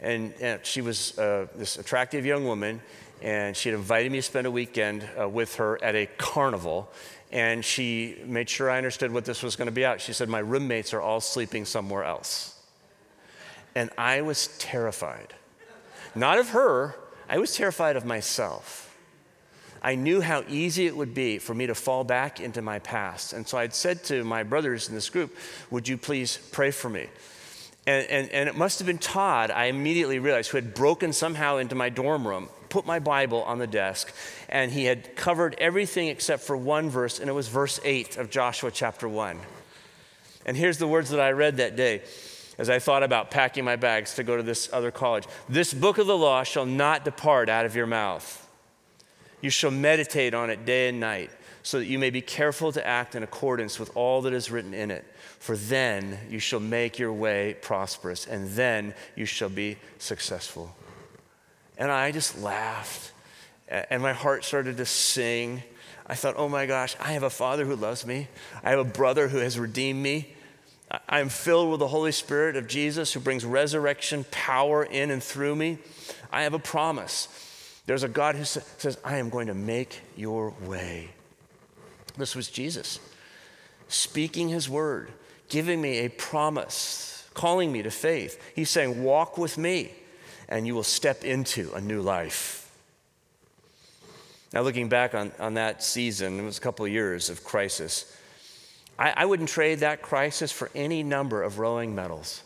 And, 0.00 0.34
and 0.40 0.64
she 0.64 0.80
was 0.80 1.18
uh, 1.18 1.46
this 1.54 1.78
attractive 1.78 2.26
young 2.26 2.44
woman, 2.44 2.80
and 3.22 3.56
she 3.56 3.70
had 3.70 3.78
invited 3.78 4.12
me 4.12 4.18
to 4.18 4.22
spend 4.22 4.46
a 4.46 4.50
weekend 4.50 5.08
uh, 5.18 5.28
with 5.28 5.56
her 5.56 5.82
at 5.82 5.94
a 5.94 6.06
carnival. 6.18 6.90
And 7.32 7.64
she 7.64 8.18
made 8.26 8.48
sure 8.48 8.70
I 8.70 8.76
understood 8.76 9.12
what 9.12 9.24
this 9.24 9.42
was 9.42 9.56
going 9.56 9.66
to 9.66 9.72
be 9.72 9.84
out. 9.84 10.00
She 10.00 10.12
said, 10.12 10.28
My 10.28 10.40
roommates 10.40 10.92
are 10.92 11.00
all 11.00 11.20
sleeping 11.20 11.64
somewhere 11.64 12.04
else. 12.04 12.60
And 13.74 13.90
I 13.98 14.20
was 14.20 14.48
terrified. 14.58 15.34
Not 16.14 16.38
of 16.38 16.50
her, 16.50 16.94
I 17.28 17.38
was 17.38 17.56
terrified 17.56 17.96
of 17.96 18.04
myself. 18.04 18.83
I 19.84 19.96
knew 19.96 20.22
how 20.22 20.44
easy 20.48 20.86
it 20.86 20.96
would 20.96 21.12
be 21.12 21.36
for 21.36 21.54
me 21.54 21.66
to 21.66 21.74
fall 21.74 22.04
back 22.04 22.40
into 22.40 22.62
my 22.62 22.78
past. 22.78 23.34
And 23.34 23.46
so 23.46 23.58
I'd 23.58 23.74
said 23.74 24.02
to 24.04 24.24
my 24.24 24.42
brothers 24.42 24.88
in 24.88 24.94
this 24.94 25.10
group, 25.10 25.36
Would 25.70 25.86
you 25.86 25.98
please 25.98 26.38
pray 26.52 26.70
for 26.70 26.88
me? 26.88 27.08
And, 27.86 28.06
and, 28.08 28.30
and 28.30 28.48
it 28.48 28.56
must 28.56 28.78
have 28.78 28.86
been 28.86 28.96
Todd, 28.96 29.50
I 29.50 29.66
immediately 29.66 30.18
realized, 30.18 30.50
who 30.50 30.56
had 30.56 30.72
broken 30.72 31.12
somehow 31.12 31.58
into 31.58 31.74
my 31.74 31.90
dorm 31.90 32.26
room, 32.26 32.48
put 32.70 32.86
my 32.86 32.98
Bible 32.98 33.42
on 33.42 33.58
the 33.58 33.66
desk, 33.66 34.10
and 34.48 34.72
he 34.72 34.86
had 34.86 35.16
covered 35.16 35.54
everything 35.58 36.08
except 36.08 36.44
for 36.44 36.56
one 36.56 36.88
verse, 36.88 37.20
and 37.20 37.28
it 37.28 37.34
was 37.34 37.48
verse 37.48 37.78
8 37.84 38.16
of 38.16 38.30
Joshua 38.30 38.70
chapter 38.70 39.06
1. 39.06 39.38
And 40.46 40.56
here's 40.56 40.78
the 40.78 40.88
words 40.88 41.10
that 41.10 41.20
I 41.20 41.32
read 41.32 41.58
that 41.58 41.76
day 41.76 42.00
as 42.56 42.70
I 42.70 42.78
thought 42.78 43.02
about 43.02 43.30
packing 43.30 43.66
my 43.66 43.76
bags 43.76 44.14
to 44.14 44.22
go 44.22 44.34
to 44.38 44.42
this 44.42 44.72
other 44.72 44.90
college. 44.90 45.26
This 45.46 45.74
book 45.74 45.98
of 45.98 46.06
the 46.06 46.16
law 46.16 46.42
shall 46.42 46.64
not 46.64 47.04
depart 47.04 47.50
out 47.50 47.66
of 47.66 47.76
your 47.76 47.86
mouth 47.86 48.43
you 49.44 49.50
shall 49.50 49.70
meditate 49.70 50.34
on 50.34 50.50
it 50.50 50.64
day 50.66 50.88
and 50.88 50.98
night, 50.98 51.30
so 51.62 51.78
that 51.78 51.86
you 51.86 51.98
may 51.98 52.10
be 52.10 52.20
careful 52.20 52.72
to 52.72 52.86
act 52.86 53.14
in 53.14 53.22
accordance 53.22 53.78
with 53.78 53.96
all 53.96 54.22
that 54.22 54.32
is 54.32 54.50
written 54.50 54.74
in 54.74 54.90
it. 54.90 55.04
For 55.38 55.56
then 55.56 56.18
you 56.28 56.38
shall 56.38 56.60
make 56.60 56.98
your 56.98 57.12
way 57.12 57.56
prosperous, 57.62 58.26
and 58.26 58.50
then 58.50 58.94
you 59.14 59.26
shall 59.26 59.48
be 59.48 59.76
successful. 59.98 60.74
And 61.78 61.90
I 61.90 62.10
just 62.10 62.40
laughed 62.40 63.12
and 63.68 64.02
my 64.02 64.12
heart 64.12 64.44
started 64.44 64.76
to 64.76 64.86
sing. 64.86 65.62
I 66.06 66.14
thought, 66.14 66.34
oh 66.36 66.48
my 66.48 66.66
gosh, 66.66 66.96
I 67.00 67.12
have 67.12 67.22
a 67.22 67.30
father 67.30 67.64
who 67.64 67.76
loves 67.76 68.06
me. 68.06 68.28
I 68.62 68.70
have 68.70 68.78
a 68.78 68.84
brother 68.84 69.28
who 69.28 69.38
has 69.38 69.58
redeemed 69.58 70.02
me. 70.02 70.34
I 71.08 71.20
am 71.20 71.28
filled 71.28 71.70
with 71.70 71.80
the 71.80 71.88
Holy 71.88 72.12
Spirit 72.12 72.56
of 72.56 72.68
Jesus 72.68 73.12
who 73.12 73.20
brings 73.20 73.44
resurrection 73.44 74.24
power 74.30 74.84
in 74.84 75.10
and 75.10 75.22
through 75.22 75.56
me. 75.56 75.78
I 76.30 76.42
have 76.42 76.54
a 76.54 76.58
promise. 76.58 77.28
There's 77.86 78.02
a 78.02 78.08
God 78.08 78.36
who 78.36 78.44
says, 78.44 78.98
I 79.04 79.18
am 79.18 79.28
going 79.28 79.48
to 79.48 79.54
make 79.54 80.00
your 80.16 80.54
way. 80.62 81.10
This 82.16 82.34
was 82.34 82.48
Jesus 82.48 83.00
speaking 83.88 84.48
his 84.48 84.68
word, 84.68 85.10
giving 85.48 85.80
me 85.80 85.98
a 85.98 86.08
promise, 86.08 87.28
calling 87.34 87.70
me 87.70 87.82
to 87.82 87.90
faith. 87.90 88.40
He's 88.54 88.70
saying, 88.70 89.02
Walk 89.02 89.38
with 89.38 89.58
me, 89.58 89.92
and 90.48 90.66
you 90.66 90.74
will 90.74 90.82
step 90.82 91.24
into 91.24 91.72
a 91.74 91.80
new 91.80 92.00
life. 92.00 92.60
Now, 94.52 94.62
looking 94.62 94.88
back 94.88 95.14
on, 95.14 95.32
on 95.38 95.54
that 95.54 95.82
season, 95.82 96.38
it 96.38 96.42
was 96.42 96.58
a 96.58 96.60
couple 96.60 96.84
of 96.84 96.92
years 96.92 97.28
of 97.28 97.42
crisis. 97.42 98.16
I, 98.98 99.12
I 99.16 99.24
wouldn't 99.24 99.48
trade 99.48 99.80
that 99.80 100.00
crisis 100.00 100.52
for 100.52 100.70
any 100.74 101.02
number 101.02 101.42
of 101.42 101.58
rowing 101.58 101.94
medals. 101.94 102.42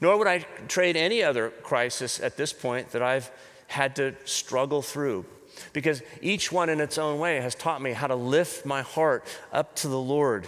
Nor 0.00 0.18
would 0.18 0.26
I 0.26 0.40
trade 0.68 0.96
any 0.96 1.22
other 1.22 1.48
crisis 1.48 2.20
at 2.20 2.36
this 2.36 2.52
point 2.52 2.90
that 2.90 3.02
I've 3.02 3.30
had 3.72 3.96
to 3.96 4.14
struggle 4.24 4.82
through. 4.82 5.24
Because 5.72 6.02
each 6.20 6.50
one 6.50 6.68
in 6.68 6.80
its 6.80 6.98
own 6.98 7.18
way 7.18 7.36
has 7.40 7.54
taught 7.54 7.82
me 7.82 7.92
how 7.92 8.06
to 8.06 8.14
lift 8.14 8.64
my 8.64 8.82
heart 8.82 9.24
up 9.52 9.74
to 9.76 9.88
the 9.88 9.98
Lord. 9.98 10.46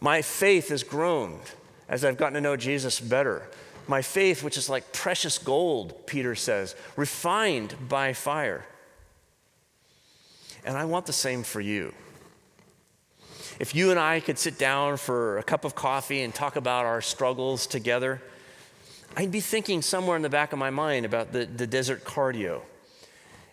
My 0.00 0.22
faith 0.22 0.68
has 0.68 0.82
grown 0.82 1.40
as 1.88 2.04
I've 2.04 2.16
gotten 2.16 2.34
to 2.34 2.40
know 2.40 2.56
Jesus 2.56 3.00
better. 3.00 3.48
My 3.86 4.00
faith, 4.00 4.42
which 4.42 4.56
is 4.56 4.68
like 4.68 4.92
precious 4.92 5.38
gold, 5.38 6.06
Peter 6.06 6.34
says, 6.34 6.74
refined 6.96 7.74
by 7.88 8.12
fire. 8.12 8.64
And 10.64 10.76
I 10.76 10.84
want 10.84 11.06
the 11.06 11.12
same 11.12 11.42
for 11.42 11.60
you 11.60 11.92
if 13.60 13.74
you 13.74 13.90
and 13.90 14.00
I 14.00 14.20
could 14.20 14.38
sit 14.38 14.58
down 14.58 14.96
for 14.96 15.38
a 15.38 15.42
cup 15.42 15.64
of 15.64 15.74
coffee 15.74 16.22
and 16.22 16.34
talk 16.34 16.56
about 16.56 16.86
our 16.86 17.00
struggles 17.00 17.66
together, 17.66 18.20
I'd 19.16 19.30
be 19.30 19.40
thinking 19.40 19.82
somewhere 19.82 20.16
in 20.16 20.22
the 20.22 20.28
back 20.28 20.52
of 20.52 20.58
my 20.58 20.70
mind 20.70 21.06
about 21.06 21.32
the, 21.32 21.46
the 21.46 21.66
desert 21.66 22.04
cardio. 22.04 22.62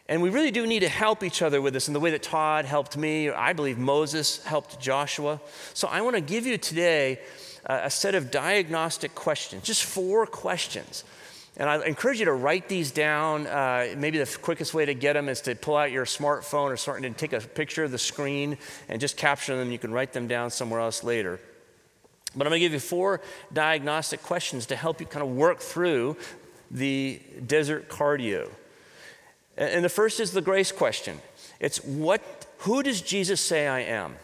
And 0.07 0.21
we 0.21 0.29
really 0.29 0.51
do 0.51 0.67
need 0.67 0.81
to 0.81 0.89
help 0.89 1.23
each 1.23 1.41
other 1.41 1.61
with 1.61 1.73
this 1.73 1.87
in 1.87 1.93
the 1.93 1.99
way 1.99 2.11
that 2.11 2.23
Todd 2.23 2.65
helped 2.65 2.97
me. 2.97 3.27
or 3.27 3.35
I 3.35 3.53
believe 3.53 3.77
Moses 3.77 4.43
helped 4.43 4.79
Joshua. 4.79 5.39
So 5.73 5.87
I 5.87 6.01
want 6.01 6.15
to 6.15 6.21
give 6.21 6.45
you 6.45 6.57
today 6.57 7.19
a 7.65 7.89
set 7.89 8.15
of 8.15 8.31
diagnostic 8.31 9.13
questions, 9.15 9.63
just 9.63 9.83
four 9.83 10.25
questions 10.25 11.03
and 11.57 11.69
I 11.69 11.85
encourage 11.85 12.19
you 12.19 12.25
to 12.25 12.33
write 12.33 12.69
these 12.69 12.91
down. 12.91 13.45
Uh, 13.45 13.93
maybe 13.97 14.17
the 14.17 14.37
quickest 14.41 14.73
way 14.73 14.85
to 14.85 14.93
get 14.93 15.13
them 15.13 15.27
is 15.27 15.41
to 15.41 15.55
pull 15.55 15.75
out 15.75 15.91
your 15.91 16.05
smartphone 16.05 16.71
or 16.71 16.77
something 16.77 17.05
and 17.05 17.17
take 17.17 17.33
a 17.33 17.41
picture 17.41 17.83
of 17.83 17.91
the 17.91 17.97
screen 17.97 18.57
and 18.87 19.01
just 19.01 19.17
capture 19.17 19.57
them. 19.57 19.71
You 19.71 19.79
can 19.79 19.91
write 19.91 20.13
them 20.13 20.27
down 20.27 20.49
somewhere 20.49 20.79
else 20.79 21.03
later. 21.03 21.39
But 22.35 22.47
I'm 22.47 22.51
going 22.51 22.59
to 22.61 22.65
give 22.65 22.73
you 22.73 22.79
four 22.79 23.21
diagnostic 23.51 24.23
questions 24.23 24.65
to 24.67 24.75
help 24.75 24.99
you 24.99 25.05
kind 25.05 25.23
of 25.23 25.31
work 25.35 25.59
through 25.59 26.17
the 26.69 27.19
desert 27.45 27.89
cardio. 27.89 28.49
And 29.57 29.83
the 29.83 29.89
first 29.89 30.19
is 30.19 30.31
the 30.31 30.41
grace 30.41 30.71
question. 30.71 31.19
It's 31.59 31.83
what 31.83 32.47
who 32.59 32.83
does 32.83 33.01
Jesus 33.01 33.41
say 33.41 33.67
I 33.67 33.79
am? 33.79 34.15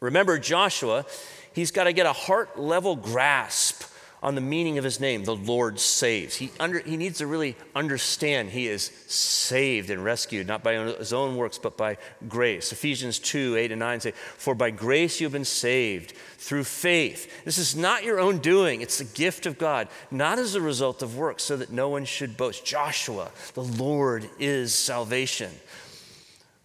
Remember 0.00 0.38
Joshua, 0.38 1.04
he's 1.52 1.70
got 1.70 1.84
to 1.84 1.92
get 1.92 2.06
a 2.06 2.12
heart 2.12 2.58
level 2.58 2.96
grasp 2.96 3.82
on 4.26 4.34
the 4.34 4.40
meaning 4.40 4.76
of 4.76 4.82
his 4.82 4.98
name, 4.98 5.22
the 5.22 5.36
Lord 5.36 5.78
saves. 5.78 6.34
He, 6.34 6.50
under, 6.58 6.80
he 6.80 6.96
needs 6.96 7.18
to 7.18 7.28
really 7.28 7.54
understand 7.76 8.50
he 8.50 8.66
is 8.66 8.90
saved 9.06 9.88
and 9.88 10.02
rescued, 10.02 10.48
not 10.48 10.64
by 10.64 10.74
his 10.74 11.12
own 11.12 11.36
works, 11.36 11.58
but 11.58 11.76
by 11.76 11.96
grace. 12.28 12.72
Ephesians 12.72 13.20
2 13.20 13.54
8 13.54 13.70
and 13.70 13.78
9 13.78 14.00
say, 14.00 14.10
For 14.10 14.56
by 14.56 14.72
grace 14.72 15.20
you 15.20 15.26
have 15.26 15.32
been 15.32 15.44
saved 15.44 16.10
through 16.38 16.64
faith. 16.64 17.44
This 17.44 17.56
is 17.56 17.76
not 17.76 18.02
your 18.02 18.18
own 18.18 18.38
doing, 18.38 18.80
it's 18.80 18.98
the 18.98 19.04
gift 19.04 19.46
of 19.46 19.58
God, 19.58 19.86
not 20.10 20.40
as 20.40 20.56
a 20.56 20.60
result 20.60 21.02
of 21.02 21.16
works, 21.16 21.44
so 21.44 21.56
that 21.56 21.70
no 21.70 21.88
one 21.88 22.04
should 22.04 22.36
boast. 22.36 22.64
Joshua, 22.64 23.30
the 23.54 23.62
Lord 23.62 24.28
is 24.40 24.74
salvation. 24.74 25.52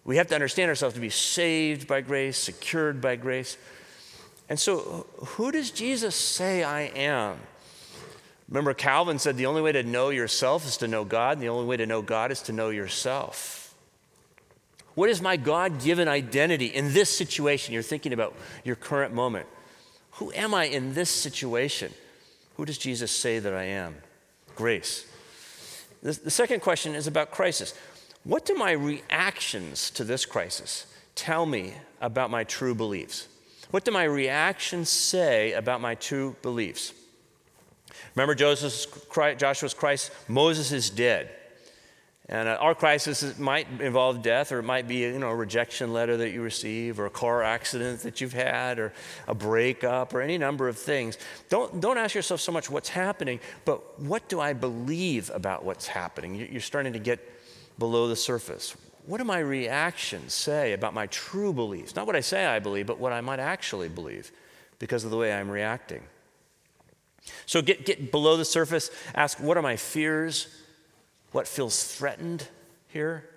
We 0.04 0.16
have 0.16 0.26
to 0.26 0.34
understand 0.34 0.68
ourselves 0.68 0.96
to 0.96 1.00
be 1.00 1.10
saved 1.10 1.86
by 1.86 2.00
grace, 2.00 2.38
secured 2.38 3.00
by 3.00 3.14
grace. 3.14 3.56
And 4.48 4.58
so, 4.58 5.06
who 5.18 5.52
does 5.52 5.70
Jesus 5.70 6.16
say 6.16 6.64
I 6.64 6.80
am? 6.96 7.38
Remember, 8.52 8.74
Calvin 8.74 9.18
said 9.18 9.38
the 9.38 9.46
only 9.46 9.62
way 9.62 9.72
to 9.72 9.82
know 9.82 10.10
yourself 10.10 10.66
is 10.66 10.76
to 10.76 10.86
know 10.86 11.06
God, 11.06 11.38
and 11.38 11.42
the 11.42 11.48
only 11.48 11.64
way 11.64 11.78
to 11.78 11.86
know 11.86 12.02
God 12.02 12.30
is 12.30 12.42
to 12.42 12.52
know 12.52 12.68
yourself. 12.68 13.74
What 14.94 15.08
is 15.08 15.22
my 15.22 15.38
God 15.38 15.80
given 15.80 16.06
identity 16.06 16.66
in 16.66 16.92
this 16.92 17.08
situation? 17.08 17.72
You're 17.72 17.82
thinking 17.82 18.12
about 18.12 18.34
your 18.62 18.76
current 18.76 19.14
moment. 19.14 19.46
Who 20.16 20.30
am 20.32 20.52
I 20.52 20.64
in 20.64 20.92
this 20.92 21.08
situation? 21.08 21.94
Who 22.58 22.66
does 22.66 22.76
Jesus 22.76 23.10
say 23.10 23.38
that 23.38 23.54
I 23.54 23.64
am? 23.64 23.94
Grace. 24.54 25.10
The, 26.02 26.12
the 26.12 26.30
second 26.30 26.60
question 26.60 26.94
is 26.94 27.06
about 27.06 27.30
crisis. 27.30 27.72
What 28.22 28.44
do 28.44 28.54
my 28.54 28.72
reactions 28.72 29.90
to 29.92 30.04
this 30.04 30.26
crisis 30.26 30.84
tell 31.14 31.46
me 31.46 31.72
about 32.02 32.30
my 32.30 32.44
true 32.44 32.74
beliefs? 32.74 33.28
What 33.70 33.86
do 33.86 33.92
my 33.92 34.04
reactions 34.04 34.90
say 34.90 35.52
about 35.52 35.80
my 35.80 35.94
true 35.94 36.36
beliefs? 36.42 36.92
Remember 38.14 38.34
Joseph's, 38.34 38.86
Joshua's 39.38 39.74
Christ? 39.74 40.10
Moses 40.28 40.72
is 40.72 40.90
dead. 40.90 41.30
And 42.28 42.48
uh, 42.48 42.56
our 42.60 42.74
crisis 42.74 43.38
might 43.38 43.66
involve 43.80 44.22
death, 44.22 44.52
or 44.52 44.60
it 44.60 44.62
might 44.62 44.86
be 44.86 44.98
you 44.98 45.18
know, 45.18 45.30
a 45.30 45.34
rejection 45.34 45.92
letter 45.92 46.16
that 46.18 46.30
you 46.30 46.40
receive, 46.40 47.00
or 47.00 47.06
a 47.06 47.10
car 47.10 47.42
accident 47.42 48.00
that 48.00 48.20
you've 48.20 48.32
had, 48.32 48.78
or 48.78 48.92
a 49.26 49.34
breakup, 49.34 50.14
or 50.14 50.20
any 50.20 50.38
number 50.38 50.68
of 50.68 50.78
things. 50.78 51.18
Don't, 51.48 51.80
don't 51.80 51.98
ask 51.98 52.14
yourself 52.14 52.40
so 52.40 52.52
much 52.52 52.70
what's 52.70 52.88
happening, 52.88 53.40
but 53.64 54.00
what 54.00 54.28
do 54.28 54.40
I 54.40 54.52
believe 54.52 55.30
about 55.34 55.64
what's 55.64 55.86
happening? 55.88 56.34
You're 56.36 56.60
starting 56.60 56.92
to 56.92 56.98
get 56.98 57.20
below 57.78 58.08
the 58.08 58.16
surface 58.16 58.76
what 59.06 59.18
do 59.18 59.24
my 59.24 59.40
reactions 59.40 60.32
say 60.32 60.72
about 60.72 60.94
my 60.94 61.06
true 61.08 61.52
beliefs? 61.52 61.96
Not 61.96 62.06
what 62.06 62.16
I 62.16 62.20
say 62.20 62.46
I 62.46 62.58
believe, 62.60 62.86
but 62.86 62.98
what 62.98 63.12
I 63.12 63.20
might 63.20 63.40
actually 63.40 63.88
believe 63.88 64.30
because 64.78 65.04
of 65.04 65.10
the 65.10 65.16
way 65.16 65.32
I'm 65.32 65.50
reacting. 65.50 66.02
So 67.46 67.62
get, 67.62 67.86
get 67.86 68.10
below 68.10 68.36
the 68.36 68.44
surface, 68.44 68.90
ask 69.14 69.38
what 69.40 69.56
are 69.56 69.62
my 69.62 69.76
fears? 69.76 70.48
What 71.32 71.48
feels 71.48 71.82
threatened 71.84 72.46
here? 72.88 73.28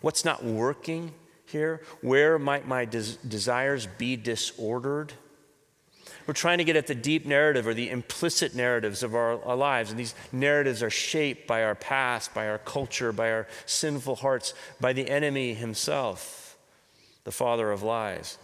What's 0.00 0.24
not 0.24 0.44
working 0.44 1.12
here? 1.46 1.82
Where 2.00 2.38
might 2.38 2.66
my 2.66 2.84
des- 2.84 3.16
desires 3.26 3.86
be 3.86 4.16
disordered? 4.16 5.12
We're 6.26 6.34
trying 6.34 6.58
to 6.58 6.64
get 6.64 6.76
at 6.76 6.86
the 6.86 6.94
deep 6.94 7.26
narrative 7.26 7.66
or 7.66 7.74
the 7.74 7.90
implicit 7.90 8.54
narratives 8.54 9.02
of 9.02 9.14
our, 9.14 9.42
our, 9.44 9.56
lives. 9.56 9.90
And 9.90 9.98
these 9.98 10.14
narratives 10.32 10.82
are 10.82 10.90
shaped 10.90 11.46
by 11.46 11.64
our 11.64 11.74
past, 11.74 12.34
by 12.34 12.48
our 12.48 12.58
culture, 12.58 13.12
by 13.12 13.32
our 13.32 13.48
sinful 13.66 14.16
hearts, 14.16 14.54
by 14.80 14.92
the 14.92 15.08
enemy 15.08 15.54
himself, 15.54 16.56
the 17.24 17.32
father 17.32 17.70
of 17.72 17.82
lies. 17.82 18.38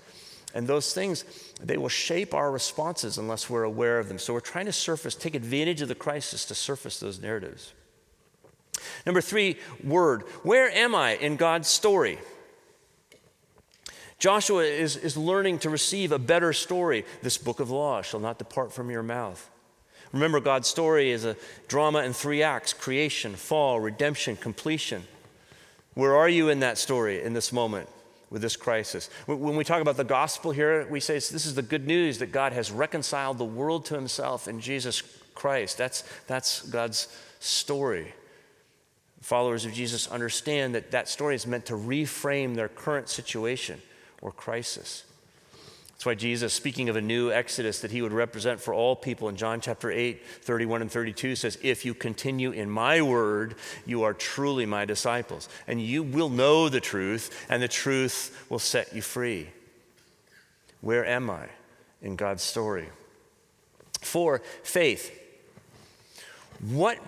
And 0.57 0.67
those 0.67 0.95
things, 0.95 1.27
they 1.61 1.77
will 1.77 1.91
shape 1.91 2.33
our 2.33 2.51
responses 2.51 3.19
unless 3.19 3.51
we're 3.51 3.65
aware 3.65 3.99
of 3.99 4.09
them. 4.09 4.19
So 4.19 4.33
we're 4.33 4.41
trying 4.41 4.65
to 4.65 4.73
surface, 4.73 5.15
take 5.15 5.35
advantage 5.35 5.83
of 5.83 5.89
the 5.89 5.95
crisis 5.95 6.47
to 6.47 6.55
surface 6.55 6.99
those 6.99 7.21
narratives. 7.21 7.75
Number 9.05 9.21
three, 9.21 9.59
word. 9.85 10.23
Where 10.45 10.71
am 10.71 10.95
I 10.95 11.17
in 11.17 11.37
God's 11.37 11.69
story? 11.69 12.19
Joshua 14.19 14.65
is, 14.65 14.97
is 14.97 15.15
learning 15.19 15.59
to 15.59 15.69
receive 15.69 16.11
a 16.11 16.19
better 16.19 16.55
story. 16.55 17.05
This 17.21 17.37
book 17.37 17.61
of 17.61 17.71
law 17.71 18.01
shall 18.01 18.21
not 18.21 18.39
depart 18.39 18.73
from 18.73 18.91
your 18.91 19.03
mouth. 19.03 19.51
Remember, 20.15 20.41
God's 20.41 20.69
story 20.69 21.11
is 21.11 21.27
a 21.27 21.37
drama 21.69 21.99
in 21.99 22.15
three 22.15 22.43
acts 22.43 22.73
creation, 22.73 23.35
fall, 23.35 23.79
redemption, 23.79 24.37
completion. 24.37 25.05
Where 25.93 26.17
are 26.17 26.31
you 26.31 26.49
in 26.49 26.61
that 26.61 26.79
story 26.79 27.23
in 27.23 27.35
this 27.35 27.53
moment 27.53 27.91
with 28.37 28.43
this 28.43 28.55
crisis? 28.55 29.09
When 29.25 29.57
we 29.57 29.65
talk 29.65 29.81
about 29.81 29.97
the 29.97 30.05
gospel 30.05 30.51
here, 30.51 30.87
we 30.91 31.01
say 31.01 31.15
this 31.15 31.47
is 31.47 31.55
the 31.55 31.63
good 31.63 31.87
news 31.87 32.19
that 32.19 32.33
God 32.33 32.53
has 32.53 32.71
reconciled 32.71 33.39
the 33.39 33.47
world 33.47 33.87
to 33.87 33.95
himself 33.95 34.47
in 34.47 34.61
Jesus 34.61 35.03
Christ. 35.35 35.79
That's, 35.79 36.03
that's 36.27 36.61
God's 36.69 37.09
story. 37.41 38.13
Followers 39.23 39.65
of 39.65 39.73
Jesus 39.73 40.07
understand 40.09 40.75
that 40.75 40.91
that 40.91 41.09
story 41.09 41.35
is 41.35 41.47
meant 41.47 41.65
to 41.67 41.73
reframe 41.73 42.57
their 42.57 42.69
current 42.69 43.09
situation 43.09 43.81
or 44.21 44.33
crisis. 44.33 45.06
That's 45.97 46.05
why 46.05 46.15
Jesus, 46.15 46.53
speaking 46.53 46.91
of 46.91 46.97
a 46.97 47.01
new 47.01 47.33
Exodus 47.33 47.81
that 47.81 47.91
he 47.91 48.03
would 48.03 48.13
represent 48.13 48.61
for 48.61 48.75
all 48.75 48.95
people 48.95 49.31
in 49.31 49.37
John 49.37 49.63
chapter 49.63 49.91
8, 49.91 50.23
31 50.43 50.83
and 50.83 50.93
32, 50.93 51.37
says, 51.37 51.57
If 51.63 51.87
you 51.87 51.95
continue 51.95 52.51
in 52.51 52.69
my 52.69 53.01
word, 53.01 53.55
you 53.87 54.03
are 54.03 54.13
truly 54.13 54.67
my 54.67 54.85
disciples, 54.85 55.49
and 55.67 55.81
you 55.81 56.03
will 56.03 56.29
know 56.29 56.69
the 56.69 56.81
truth, 56.81 57.47
and 57.49 57.63
the 57.63 57.69
truth 57.69 58.45
will 58.51 58.59
set 58.59 58.95
you 58.95 59.01
free. 59.01 59.49
Where 60.83 61.07
am 61.07 61.31
I 61.31 61.47
in 62.03 62.17
God's 62.17 62.43
story? 62.43 62.91
Four, 64.03 64.43
faith. 64.63 65.19
What 66.61 66.99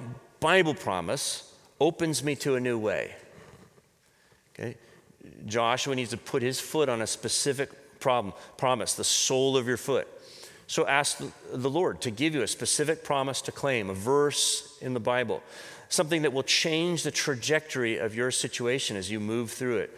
Bible 0.40 0.72
promise 0.72 1.54
opens 1.78 2.24
me 2.24 2.36
to 2.36 2.54
a 2.54 2.60
new 2.60 2.78
way. 2.78 3.14
Okay? 4.58 4.76
Joshua 5.44 5.94
needs 5.94 6.10
to 6.10 6.16
put 6.16 6.42
his 6.42 6.58
foot 6.58 6.88
on 6.88 7.02
a 7.02 7.06
specific 7.06 7.70
problem, 8.00 8.34
promise, 8.56 8.94
the 8.94 9.04
sole 9.04 9.56
of 9.56 9.66
your 9.66 9.76
foot. 9.76 10.08
So 10.66 10.86
ask 10.86 11.22
the 11.52 11.70
Lord 11.70 12.02
to 12.02 12.10
give 12.10 12.34
you 12.34 12.42
a 12.42 12.48
specific 12.48 13.02
promise 13.02 13.40
to 13.42 13.52
claim, 13.52 13.88
a 13.88 13.94
verse 13.94 14.76
in 14.82 14.92
the 14.92 15.00
Bible, 15.00 15.42
something 15.88 16.22
that 16.22 16.32
will 16.32 16.42
change 16.42 17.02
the 17.02 17.10
trajectory 17.10 17.96
of 17.96 18.14
your 18.14 18.30
situation 18.30 18.96
as 18.96 19.10
you 19.10 19.18
move 19.18 19.50
through 19.50 19.78
it. 19.78 19.90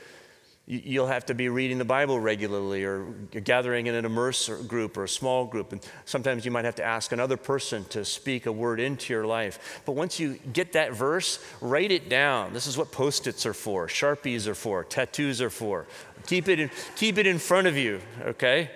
You'll 0.73 1.09
have 1.09 1.27
to 1.27 1.35
be 1.35 1.49
reading 1.49 1.79
the 1.79 1.85
Bible 1.85 2.21
regularly 2.21 2.85
or 2.85 3.07
gathering 3.43 3.89
in 3.89 3.97
an 3.97 4.05
immerse 4.05 4.49
group 4.69 4.97
or 4.97 5.03
a 5.03 5.09
small 5.09 5.45
group. 5.45 5.73
And 5.73 5.81
sometimes 6.05 6.45
you 6.45 6.53
might 6.53 6.65
have 6.65 6.77
to 6.77 6.85
ask 6.85 7.11
another 7.11 7.37
person 7.37 7.85
to 7.87 8.05
speak 8.05 8.47
a 8.47 8.53
word 8.53 8.79
into 8.79 9.13
your 9.13 9.27
life. 9.27 9.83
But 9.85 9.97
once 9.97 10.21
you 10.21 10.39
get 10.53 10.75
that 10.75 10.93
verse, 10.93 11.45
write 11.61 11.91
it 11.91 12.09
down. 12.09 12.53
This 12.53 12.69
is 12.69 12.79
what 12.79 12.93
post 12.93 13.27
its 13.27 13.45
are 13.47 13.53
for, 13.53 13.89
Sharpies 13.89 14.47
are 14.47 14.55
for, 14.55 14.85
tattoos 14.85 15.43
are 15.43 15.51
for. 15.51 15.89
Keep 16.29 16.47
it 16.47 16.61
in, 16.61 16.71
keep 16.95 17.19
it 17.19 17.27
in 17.27 17.41
front 17.41 17.67
of 17.67 17.77
you, 17.77 18.01
okay? 18.23 18.71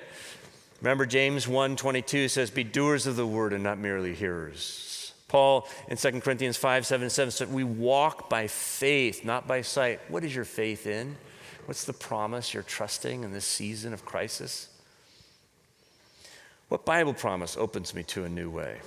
Remember, 0.81 1.07
James 1.07 1.47
1 1.47 1.77
22 1.77 2.27
says, 2.27 2.51
Be 2.51 2.65
doers 2.65 3.07
of 3.07 3.15
the 3.15 3.27
word 3.27 3.53
and 3.53 3.63
not 3.63 3.79
merely 3.79 4.15
hearers. 4.15 5.15
Paul 5.29 5.69
in 5.87 5.97
2 5.97 6.21
Corinthians 6.23 6.57
5 6.57 6.87
7 6.87 7.09
7 7.09 7.31
said, 7.31 7.53
We 7.53 7.63
walk 7.63 8.29
by 8.29 8.49
faith, 8.49 9.25
not 9.25 9.47
by 9.47 9.63
sight. 9.63 10.01
What 10.09 10.25
is 10.25 10.35
your 10.35 10.45
faith 10.45 10.89
in? 10.89 11.17
What's 11.67 11.85
the 11.85 11.93
promise 11.93 12.53
you're 12.53 12.63
trusting 12.63 13.25
in 13.25 13.33
this 13.33 13.45
season 13.45 13.93
of 13.93 14.05
crisis? 14.05 14.69
What 16.69 16.85
Bible 16.85 17.15
promise 17.15 17.57
opens 17.57 17.95
me 17.95 18.03
to 18.05 18.25
a 18.25 18.29
new 18.29 18.51
way? 18.51 18.79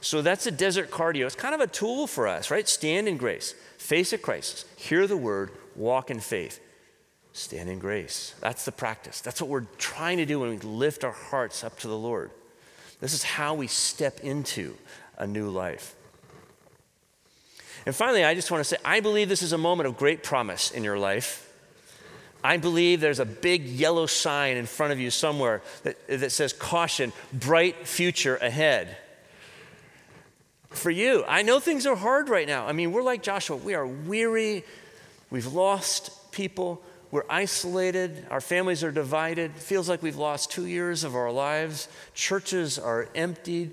So 0.00 0.22
that's 0.22 0.46
a 0.46 0.50
desert 0.50 0.90
cardio. 0.90 1.26
It's 1.26 1.36
kind 1.36 1.54
of 1.54 1.60
a 1.60 1.66
tool 1.66 2.06
for 2.06 2.26
us, 2.26 2.50
right? 2.50 2.68
Stand 2.68 3.08
in 3.08 3.16
grace, 3.16 3.54
face 3.78 4.12
a 4.12 4.18
crisis, 4.18 4.64
hear 4.76 5.06
the 5.06 5.16
word, 5.16 5.50
walk 5.76 6.10
in 6.10 6.20
faith. 6.20 6.60
Stand 7.32 7.70
in 7.70 7.78
grace. 7.78 8.34
That's 8.40 8.64
the 8.64 8.72
practice. 8.72 9.20
That's 9.20 9.40
what 9.40 9.48
we're 9.48 9.66
trying 9.78 10.18
to 10.18 10.26
do 10.26 10.40
when 10.40 10.50
we 10.50 10.58
lift 10.58 11.04
our 11.04 11.12
hearts 11.12 11.64
up 11.64 11.78
to 11.78 11.88
the 11.88 11.96
Lord. 11.96 12.30
This 13.00 13.14
is 13.14 13.22
how 13.22 13.54
we 13.54 13.66
step 13.66 14.20
into 14.20 14.76
a 15.16 15.26
new 15.26 15.48
life. 15.48 15.94
And 17.84 17.94
finally, 17.94 18.24
I 18.24 18.34
just 18.34 18.50
want 18.50 18.60
to 18.60 18.64
say 18.64 18.76
I 18.84 19.00
believe 19.00 19.28
this 19.28 19.42
is 19.42 19.52
a 19.52 19.58
moment 19.58 19.88
of 19.88 19.96
great 19.96 20.22
promise 20.22 20.70
in 20.70 20.84
your 20.84 20.98
life. 20.98 21.48
I 22.44 22.56
believe 22.56 23.00
there's 23.00 23.20
a 23.20 23.24
big 23.24 23.64
yellow 23.64 24.06
sign 24.06 24.56
in 24.56 24.66
front 24.66 24.92
of 24.92 24.98
you 24.98 25.10
somewhere 25.10 25.62
that, 25.84 26.06
that 26.08 26.32
says, 26.32 26.52
Caution, 26.52 27.12
bright 27.32 27.86
future 27.86 28.36
ahead. 28.36 28.96
For 30.70 30.90
you, 30.90 31.24
I 31.28 31.42
know 31.42 31.60
things 31.60 31.86
are 31.86 31.94
hard 31.94 32.28
right 32.28 32.46
now. 32.46 32.66
I 32.66 32.72
mean, 32.72 32.92
we're 32.92 33.02
like 33.02 33.22
Joshua, 33.22 33.56
we 33.56 33.74
are 33.74 33.86
weary, 33.86 34.64
we've 35.30 35.52
lost 35.52 36.32
people, 36.32 36.82
we're 37.10 37.26
isolated, 37.28 38.26
our 38.30 38.40
families 38.40 38.82
are 38.82 38.90
divided, 38.90 39.52
feels 39.52 39.88
like 39.88 40.02
we've 40.02 40.16
lost 40.16 40.50
two 40.50 40.66
years 40.66 41.04
of 41.04 41.14
our 41.14 41.30
lives, 41.30 41.88
churches 42.14 42.78
are 42.78 43.08
emptied, 43.14 43.72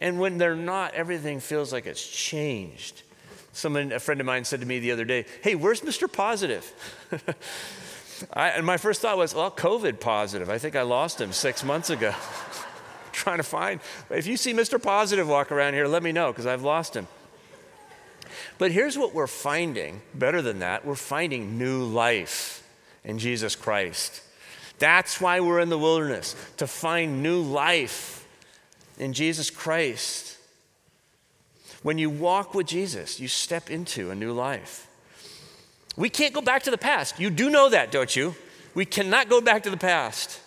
and 0.00 0.18
when 0.18 0.38
they're 0.38 0.56
not, 0.56 0.94
everything 0.94 1.38
feels 1.38 1.72
like 1.72 1.86
it's 1.86 2.04
changed. 2.04 3.02
Someone, 3.58 3.90
a 3.90 3.98
friend 3.98 4.20
of 4.20 4.26
mine 4.26 4.44
said 4.44 4.60
to 4.60 4.66
me 4.66 4.78
the 4.78 4.92
other 4.92 5.04
day, 5.04 5.24
Hey, 5.42 5.56
where's 5.56 5.80
Mr. 5.80 6.10
Positive? 6.10 6.64
I, 8.32 8.50
and 8.50 8.64
my 8.64 8.76
first 8.76 9.00
thought 9.00 9.18
was, 9.18 9.34
Well, 9.34 9.50
COVID 9.50 9.98
positive. 9.98 10.48
I 10.48 10.58
think 10.58 10.76
I 10.76 10.82
lost 10.82 11.20
him 11.20 11.32
six 11.32 11.64
months 11.64 11.90
ago. 11.90 12.14
Trying 13.12 13.38
to 13.38 13.42
find. 13.42 13.80
If 14.10 14.28
you 14.28 14.36
see 14.36 14.54
Mr. 14.54 14.80
Positive 14.80 15.26
walk 15.28 15.50
around 15.50 15.74
here, 15.74 15.88
let 15.88 16.04
me 16.04 16.12
know 16.12 16.30
because 16.30 16.46
I've 16.46 16.62
lost 16.62 16.94
him. 16.94 17.08
But 18.58 18.70
here's 18.70 18.96
what 18.96 19.12
we're 19.12 19.26
finding 19.26 20.02
better 20.14 20.40
than 20.40 20.60
that 20.60 20.84
we're 20.84 20.94
finding 20.94 21.58
new 21.58 21.82
life 21.82 22.64
in 23.02 23.18
Jesus 23.18 23.56
Christ. 23.56 24.22
That's 24.78 25.20
why 25.20 25.40
we're 25.40 25.58
in 25.58 25.68
the 25.68 25.78
wilderness, 25.78 26.36
to 26.58 26.68
find 26.68 27.24
new 27.24 27.42
life 27.42 28.24
in 28.98 29.14
Jesus 29.14 29.50
Christ. 29.50 30.37
When 31.82 31.98
you 31.98 32.10
walk 32.10 32.54
with 32.54 32.66
Jesus, 32.66 33.20
you 33.20 33.28
step 33.28 33.70
into 33.70 34.10
a 34.10 34.14
new 34.14 34.32
life. 34.32 34.88
We 35.96 36.08
can't 36.08 36.34
go 36.34 36.40
back 36.40 36.62
to 36.64 36.70
the 36.70 36.78
past. 36.78 37.18
You 37.18 37.30
do 37.30 37.50
know 37.50 37.68
that, 37.70 37.90
don't 37.90 38.14
you? 38.14 38.34
We 38.74 38.84
cannot 38.84 39.28
go 39.28 39.40
back 39.40 39.64
to 39.64 39.70
the 39.70 39.76
past. 39.76 40.40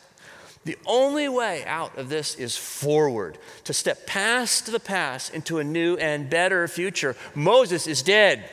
The 0.63 0.77
only 0.85 1.27
way 1.27 1.65
out 1.65 1.97
of 1.97 2.09
this 2.09 2.35
is 2.35 2.55
forward, 2.55 3.37
to 3.63 3.73
step 3.73 4.05
past 4.05 4.71
the 4.71 4.79
past 4.79 5.33
into 5.33 5.57
a 5.57 5.63
new 5.63 5.97
and 5.97 6.29
better 6.29 6.67
future. 6.67 7.15
Moses 7.33 7.87
is 7.87 8.03
dead. 8.03 8.47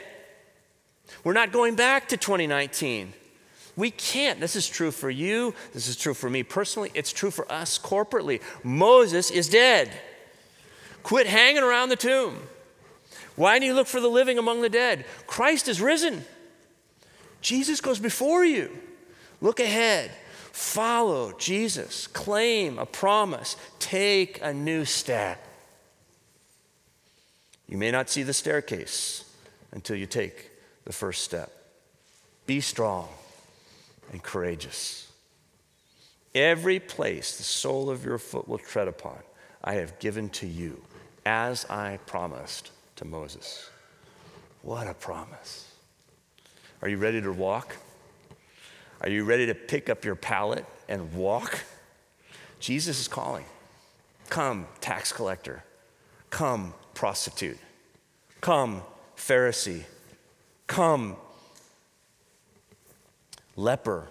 We're 1.22 1.34
not 1.34 1.52
going 1.52 1.74
back 1.74 2.08
to 2.08 2.16
2019. 2.16 3.12
We 3.76 3.90
can't. 3.90 4.40
This 4.40 4.56
is 4.56 4.66
true 4.66 4.90
for 4.90 5.10
you. 5.10 5.54
This 5.74 5.86
is 5.86 5.96
true 5.96 6.14
for 6.14 6.30
me 6.30 6.42
personally. 6.42 6.90
It's 6.94 7.12
true 7.12 7.30
for 7.30 7.50
us 7.52 7.78
corporately. 7.78 8.40
Moses 8.64 9.30
is 9.30 9.48
dead. 9.48 9.92
Quit 11.02 11.26
hanging 11.26 11.62
around 11.62 11.90
the 11.90 11.96
tomb. 11.96 12.38
Why 13.38 13.60
do 13.60 13.66
you 13.66 13.72
look 13.72 13.86
for 13.86 14.00
the 14.00 14.08
living 14.08 14.36
among 14.36 14.62
the 14.62 14.68
dead? 14.68 15.04
Christ 15.28 15.68
is 15.68 15.80
risen. 15.80 16.24
Jesus 17.40 17.80
goes 17.80 18.00
before 18.00 18.44
you. 18.44 18.76
Look 19.40 19.60
ahead. 19.60 20.10
Follow 20.50 21.30
Jesus. 21.38 22.08
Claim 22.08 22.80
a 22.80 22.84
promise. 22.84 23.56
Take 23.78 24.40
a 24.42 24.52
new 24.52 24.84
step. 24.84 25.40
You 27.68 27.78
may 27.78 27.92
not 27.92 28.10
see 28.10 28.24
the 28.24 28.34
staircase 28.34 29.24
until 29.70 29.94
you 29.94 30.06
take 30.06 30.50
the 30.84 30.92
first 30.92 31.22
step. 31.22 31.52
Be 32.44 32.60
strong 32.60 33.08
and 34.10 34.20
courageous. 34.20 35.12
Every 36.34 36.80
place 36.80 37.36
the 37.36 37.44
sole 37.44 37.88
of 37.88 38.04
your 38.04 38.18
foot 38.18 38.48
will 38.48 38.58
tread 38.58 38.88
upon, 38.88 39.18
I 39.62 39.74
have 39.74 40.00
given 40.00 40.28
to 40.30 40.46
you, 40.48 40.82
as 41.24 41.64
I 41.66 42.00
promised 42.04 42.72
to 42.98 43.04
Moses. 43.04 43.70
What 44.62 44.88
a 44.88 44.94
promise. 44.94 45.72
Are 46.82 46.88
you 46.88 46.96
ready 46.96 47.22
to 47.22 47.32
walk? 47.32 47.76
Are 49.00 49.08
you 49.08 49.24
ready 49.24 49.46
to 49.46 49.54
pick 49.54 49.88
up 49.88 50.04
your 50.04 50.16
pallet 50.16 50.64
and 50.88 51.12
walk? 51.14 51.60
Jesus 52.58 53.00
is 53.00 53.06
calling. 53.06 53.44
Come, 54.28 54.66
tax 54.80 55.12
collector. 55.12 55.62
Come, 56.30 56.74
prostitute. 56.94 57.58
Come, 58.40 58.82
Pharisee. 59.16 59.84
Come, 60.66 61.16
leper. 63.54 64.08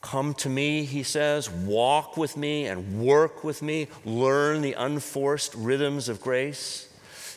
Come 0.00 0.34
to 0.34 0.48
me, 0.48 0.84
he 0.84 1.04
says, 1.04 1.48
walk 1.48 2.16
with 2.16 2.36
me 2.36 2.66
and 2.66 3.00
work 3.00 3.44
with 3.44 3.62
me, 3.62 3.86
learn 4.04 4.60
the 4.60 4.72
unforced 4.72 5.54
rhythms 5.54 6.08
of 6.08 6.20
grace. 6.20 6.88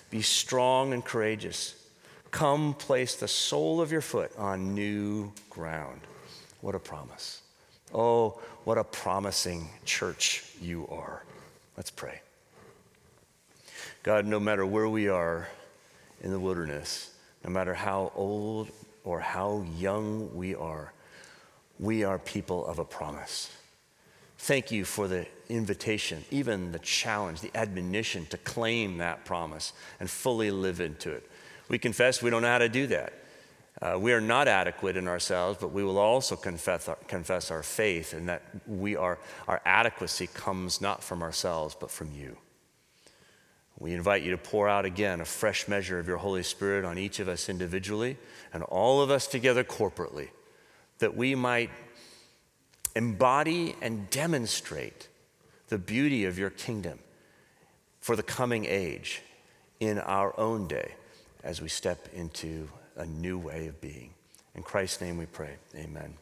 Be 0.10 0.22
strong 0.22 0.94
and 0.94 1.04
courageous. 1.04 1.76
Come 2.32 2.74
place 2.74 3.16
the 3.16 3.28
sole 3.28 3.82
of 3.82 3.92
your 3.92 4.02
foot 4.02 4.32
on 4.38 4.74
new 4.74 5.32
ground. 5.50 6.02
What 6.62 6.76
a 6.76 6.80
promise. 6.80 7.42
Oh, 7.94 8.40
what 8.64 8.78
a 8.78 8.84
promising 8.84 9.70
church 9.86 10.44
you 10.62 10.88
are. 10.90 11.24
Let's 11.76 11.92
pray. 11.92 12.22
God, 14.04 14.26
no 14.26 14.40
matter 14.40 14.66
where 14.66 14.90
we 14.90 15.10
are 15.10 15.48
in 16.22 16.32
the 16.32 16.40
wilderness, 16.40 17.12
no 17.44 17.50
matter 17.50 17.74
how 17.74 18.12
old 18.16 18.70
or 19.04 19.20
how 19.20 19.66
young 19.78 20.34
we 20.36 20.56
are, 20.56 20.92
we 21.80 22.04
are 22.04 22.18
people 22.20 22.66
of 22.66 22.80
a 22.80 22.86
promise. 22.86 23.52
Thank 24.38 24.72
you 24.72 24.86
for 24.86 25.08
the 25.08 25.26
invitation, 25.50 26.24
even 26.30 26.72
the 26.72 26.80
challenge, 26.80 27.42
the 27.42 27.56
admonition 27.56 28.26
to 28.28 28.38
claim 28.38 28.98
that 29.00 29.26
promise 29.26 29.74
and 30.00 30.10
fully 30.10 30.52
live 30.52 30.80
into 30.80 31.12
it. 31.12 31.30
We 31.70 31.80
confess 31.80 32.22
we 32.22 32.30
don't 32.30 32.44
know 32.44 32.48
how 32.48 32.60
to 32.60 32.70
do 32.70 32.88
that. 32.88 33.14
Uh, 33.82 33.98
we 34.00 34.12
are 34.12 34.22
not 34.22 34.48
adequate 34.48 34.98
in 34.98 35.08
ourselves, 35.08 35.58
but 35.60 35.72
we 35.72 35.84
will 35.84 36.00
also 36.00 36.36
confess 36.36 36.88
our, 36.88 36.96
confess 37.08 37.52
our 37.52 37.62
faith 37.62 38.14
and 38.14 38.28
that 38.28 38.42
we 38.66 38.96
are, 38.96 39.20
our 39.48 39.62
adequacy 39.66 40.28
comes 40.34 40.82
not 40.82 41.04
from 41.04 41.22
ourselves, 41.22 41.76
but 41.80 41.92
from 41.92 42.12
you. 42.12 42.38
We 43.80 43.94
invite 43.94 44.24
you 44.24 44.32
to 44.32 44.38
pour 44.38 44.68
out 44.68 44.86
again 44.86 45.22
a 45.22 45.26
fresh 45.26 45.68
measure 45.68 46.00
of 46.00 46.08
your 46.08 46.18
Holy 46.18 46.42
Spirit 46.42 46.86
on 46.86 46.98
each 46.98 47.20
of 47.20 47.28
us 47.28 47.50
individually 47.50 48.18
and 48.52 48.64
all 48.64 49.02
of 49.02 49.12
us 49.12 49.28
together 49.28 49.64
corporately, 49.64 50.30
that 50.98 51.16
we 51.16 51.36
might 51.36 51.70
embody 52.98 53.76
and 53.80 54.10
demonstrate 54.10 55.08
the 55.68 55.78
beauty 55.78 56.26
of 56.26 56.40
your 56.40 56.50
kingdom 56.50 56.98
for 58.00 58.16
the 58.16 58.24
coming 58.24 58.66
age 58.66 59.22
in 59.80 60.00
our 60.00 60.38
own 60.40 60.68
day 60.68 60.94
as 61.44 61.62
we 61.62 61.70
step 61.70 62.10
into 62.16 62.68
a 62.96 63.06
new 63.06 63.38
way 63.38 63.68
of 63.68 63.80
being. 63.80 64.10
In 64.56 64.64
Christ's 64.64 65.02
name 65.02 65.18
we 65.18 65.28
pray. 65.28 65.58
Amen. 65.76 66.16